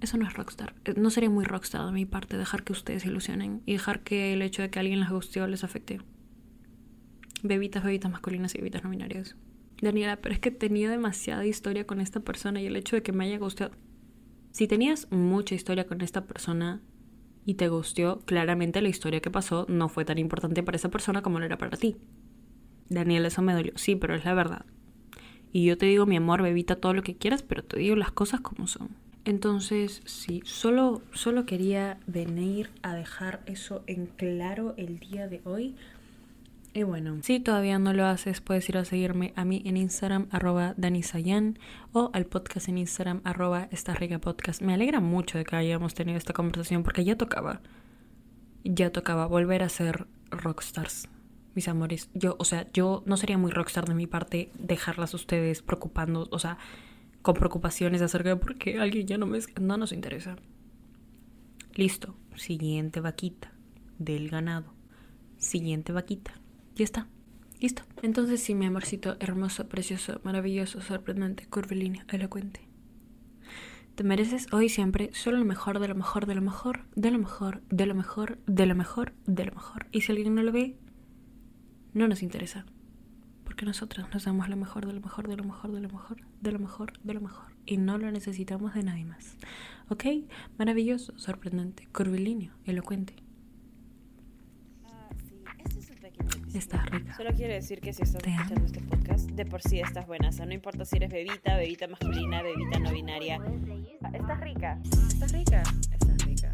Eso 0.01 0.17
no 0.17 0.27
es 0.27 0.35
rockstar. 0.35 0.75
Eh, 0.85 0.95
no 0.97 1.11
sería 1.11 1.31
muy 1.31 1.45
rockstar 1.45 1.87
de 1.87 1.93
mi 1.93 2.07
parte 2.07 2.37
dejar 2.37 2.65
que 2.65 2.73
ustedes 2.73 3.03
se 3.03 3.09
ilusionen 3.09 3.63
y 3.67 3.75
dejar 3.75 4.01
que 4.01 4.33
el 4.33 4.43
hecho 4.43 4.63
de 4.63 4.71
que 4.71 4.79
alguien 4.79 5.01
les 5.01 5.11
guste 5.11 5.47
les 5.47 5.63
afecte. 5.63 6.01
Bebitas, 7.43 7.85
bebitas 7.85 8.11
masculinas 8.11 8.55
y 8.55 8.59
bebitas 8.59 8.83
no 8.83 8.91
binarias. 8.91 9.37
Daniela, 9.83 10.17
pero 10.17 10.35
es 10.35 10.41
que 10.41 10.51
tenía 10.51 10.91
demasiada 10.91 11.45
historia 11.47 11.87
con 11.87 12.01
esta 12.01 12.21
persona 12.21 12.61
y 12.61 12.67
el 12.67 12.77
hecho 12.77 12.97
de 12.97 13.03
que 13.03 13.13
me 13.13 13.27
haya 13.27 13.39
gustado. 13.39 13.73
Si 14.53 14.67
tenías 14.67 15.11
mucha 15.11 15.55
historia 15.55 15.87
con 15.87 16.01
esta 16.01 16.25
persona 16.25 16.81
y 17.45 17.55
te 17.55 17.69
gustó, 17.69 18.21
claramente 18.25 18.81
la 18.81 18.89
historia 18.89 19.21
que 19.21 19.31
pasó 19.31 19.67
no 19.69 19.89
fue 19.89 20.05
tan 20.05 20.19
importante 20.19 20.63
para 20.63 20.77
esa 20.77 20.91
persona 20.91 21.23
como 21.23 21.39
lo 21.39 21.45
era 21.45 21.59
para 21.59 21.77
ti. 21.77 21.97
Daniela, 22.89 23.29
eso 23.29 23.43
me 23.43 23.53
dolió. 23.53 23.73
Sí, 23.77 23.97
pero 23.97 24.15
es 24.15 24.25
la 24.25 24.35
verdad. 24.35 24.65
Y 25.53 25.65
yo 25.65 25.77
te 25.77 25.87
digo, 25.87 26.07
mi 26.07 26.17
amor, 26.17 26.43
bebita 26.43 26.77
todo 26.77 26.95
lo 26.95 27.03
que 27.03 27.17
quieras, 27.17 27.43
pero 27.43 27.63
te 27.63 27.79
digo 27.79 27.97
las 27.97 28.13
cosas 28.13 28.41
como 28.41 28.67
son. 28.67 28.89
Entonces, 29.25 30.03
sí, 30.05 30.43
solo, 30.45 31.03
solo 31.13 31.47
quería 31.47 31.99
venir 32.07 32.71
a 32.83 32.95
dejar 32.95 33.43
eso 33.47 33.83
en 33.87 34.07
claro 34.07 34.75
el 34.77 35.01
día 35.01 35.27
de 35.27 35.41
hoy 35.45 35.75
y 36.77 36.83
bueno, 36.83 37.17
si 37.23 37.41
todavía 37.41 37.79
no 37.79 37.95
lo 37.95 38.05
haces, 38.05 38.43
puedes 38.43 38.69
ir 38.69 38.77
a 38.77 38.85
seguirme 38.85 39.33
a 39.35 39.47
mí 39.47 39.63
en 39.65 39.79
Instagram, 39.79 40.29
arroba 40.31 40.75
danisayan, 40.77 41.59
o 41.93 42.11
al 42.13 42.27
podcast 42.27 42.69
en 42.69 42.77
Instagram, 42.77 43.23
arroba 43.25 43.71
podcast. 44.21 44.61
Me 44.61 44.75
alegra 44.75 45.01
mucho 45.01 45.39
de 45.39 45.47
que 45.47 45.57
hayamos 45.57 45.95
tenido 45.95 46.19
esta 46.19 46.35
conversación 46.35 46.83
porque 46.83 47.03
ya 47.03 47.17
tocaba, 47.17 47.63
ya 48.63 48.93
tocaba 48.93 49.27
volver 49.27 49.63
a 49.63 49.71
ser 49.71 50.07
rockstars, 50.31 51.09
mis 51.55 51.67
amores. 51.67 52.11
Yo, 52.13 52.37
o 52.39 52.45
sea, 52.45 52.71
yo 52.75 53.03
no 53.07 53.17
sería 53.17 53.39
muy 53.39 53.53
rockstar 53.53 53.87
de 53.87 53.95
mi 53.95 54.07
parte 54.07 54.51
dejarlas 54.59 55.15
ustedes 55.15 55.63
preocupando, 55.63 56.29
o 56.31 56.39
sea, 56.39 56.59
con 57.23 57.37
preocupaciones 57.37 58.03
acerca 58.03 58.29
de 58.29 58.37
por 58.37 58.59
qué 58.59 58.81
alguien 58.81 59.07
ya 59.07 59.17
no 59.17 59.25
me... 59.25 59.39
No 59.59 59.79
nos 59.79 59.93
interesa. 59.93 60.37
Listo, 61.73 62.19
siguiente 62.35 63.01
vaquita 63.01 63.55
del 63.97 64.29
ganado. 64.29 64.75
Siguiente 65.39 65.93
vaquita. 65.93 66.35
Ya 66.77 66.85
está. 66.85 67.09
Listo. 67.59 67.83
Entonces 68.03 68.43
sí, 68.43 68.55
mi 68.55 68.67
amorcito 68.67 69.17
hermoso, 69.19 69.67
precioso, 69.67 70.21
maravilloso, 70.25 70.83
sorprendente, 70.83 71.47
curvilíneo, 71.47 72.05
elocuente. 72.09 72.69
Te 73.95 74.05
mereces 74.05 74.53
hoy 74.53 74.69
siempre 74.69 75.09
solo 75.15 75.39
lo 75.39 75.47
mejor, 75.47 75.81
de 75.81 75.89
lo 75.89 75.95
mejor, 75.95 76.27
de 76.27 76.35
lo 76.35 76.43
mejor, 76.43 76.85
de 76.95 77.11
lo 77.11 77.19
mejor, 77.19 77.63
de 77.71 77.87
lo 77.87 77.95
mejor, 77.95 78.39
de 78.47 78.67
lo 78.67 78.75
mejor, 78.75 79.15
de 79.25 79.45
lo 79.47 79.53
mejor. 79.55 79.87
Y 79.91 80.03
si 80.03 80.13
alguien 80.13 80.35
no 80.35 80.43
lo 80.43 80.53
ve, 80.53 80.77
no 81.95 82.07
nos 82.09 82.23
interesa. 82.23 82.67
Porque 83.45 83.65
nosotros 83.65 84.07
nos 84.13 84.25
damos 84.27 84.51
lo 84.51 84.57
mejor, 84.59 84.87
de 84.87 84.93
lo 84.93 85.01
mejor, 85.01 85.29
de 85.29 85.37
lo 85.37 85.45
mejor, 85.45 85.73
de 85.73 85.81
lo 85.81 85.89
mejor, 85.89 86.19
de 86.43 86.53
lo 86.53 86.59
mejor, 86.59 86.93
de 87.03 87.15
lo 87.15 87.21
mejor. 87.23 87.53
Y 87.65 87.79
no 87.79 87.97
lo 87.97 88.11
necesitamos 88.11 88.75
de 88.75 88.83
nadie 88.83 89.07
más. 89.07 89.39
¿Ok? 89.89 90.05
Maravilloso, 90.59 91.19
sorprendente, 91.19 91.89
curvilíneo, 91.91 92.53
elocuente. 92.67 93.26
Estás 96.57 96.87
rica. 96.87 97.15
Solo 97.15 97.31
quiero 97.35 97.53
decir 97.53 97.83
que 97.83 97.93
si 97.93 98.03
estás 98.03 98.23
escuchando 98.25 98.65
este 98.65 98.81
podcast, 98.81 99.29
de 99.29 99.45
por 99.45 99.61
sí 99.61 99.79
estás 99.79 100.07
buena. 100.07 100.31
O 100.31 100.33
sea, 100.33 100.47
no 100.47 100.55
importa 100.55 100.87
si 100.87 100.97
eres 100.97 101.11
bebita, 101.11 101.55
bebita 101.55 101.87
masculina, 101.87 102.43
bebita 102.43 102.79
no 102.79 102.93
binaria. 102.93 103.39
Estás 104.15 104.41
rica. 104.41 104.81
Estás 105.07 105.33
rica. 105.33 105.63
Estás 105.93 106.25
rica. 106.25 106.53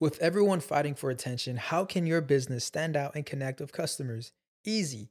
With 0.00 0.20
everyone 0.20 0.60
fighting 0.60 0.94
for 0.94 1.10
attention, 1.10 1.56
how 1.56 1.86
can 1.86 2.06
your 2.06 2.20
business 2.20 2.64
stand 2.64 2.96
out 2.96 3.16
and 3.16 3.24
connect 3.24 3.60
with 3.60 3.72
customers? 3.72 4.32
Easy. 4.64 5.10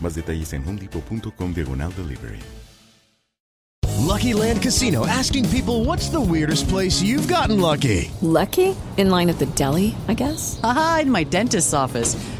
Más 0.00 0.14
detalles 0.14 0.52
en 0.52 0.64
homedepot.com 0.64 1.52
diagonal 1.52 1.92
delivery. 1.94 2.40
Lucky 4.06 4.32
Land 4.34 4.62
Casino 4.62 5.04
asking 5.06 5.46
people 5.50 5.84
what's 5.84 6.08
the 6.08 6.20
weirdest 6.20 6.68
place 6.68 7.02
you've 7.02 7.26
gotten 7.28 7.60
lucky? 7.60 8.10
Lucky? 8.22 8.74
In 8.96 9.10
line 9.10 9.28
at 9.28 9.38
the 9.38 9.46
deli, 9.46 9.94
I 10.08 10.14
guess? 10.14 10.60
Aha, 10.62 11.00
in 11.02 11.10
my 11.10 11.24
dentist's 11.24 11.74
office. 11.74 12.16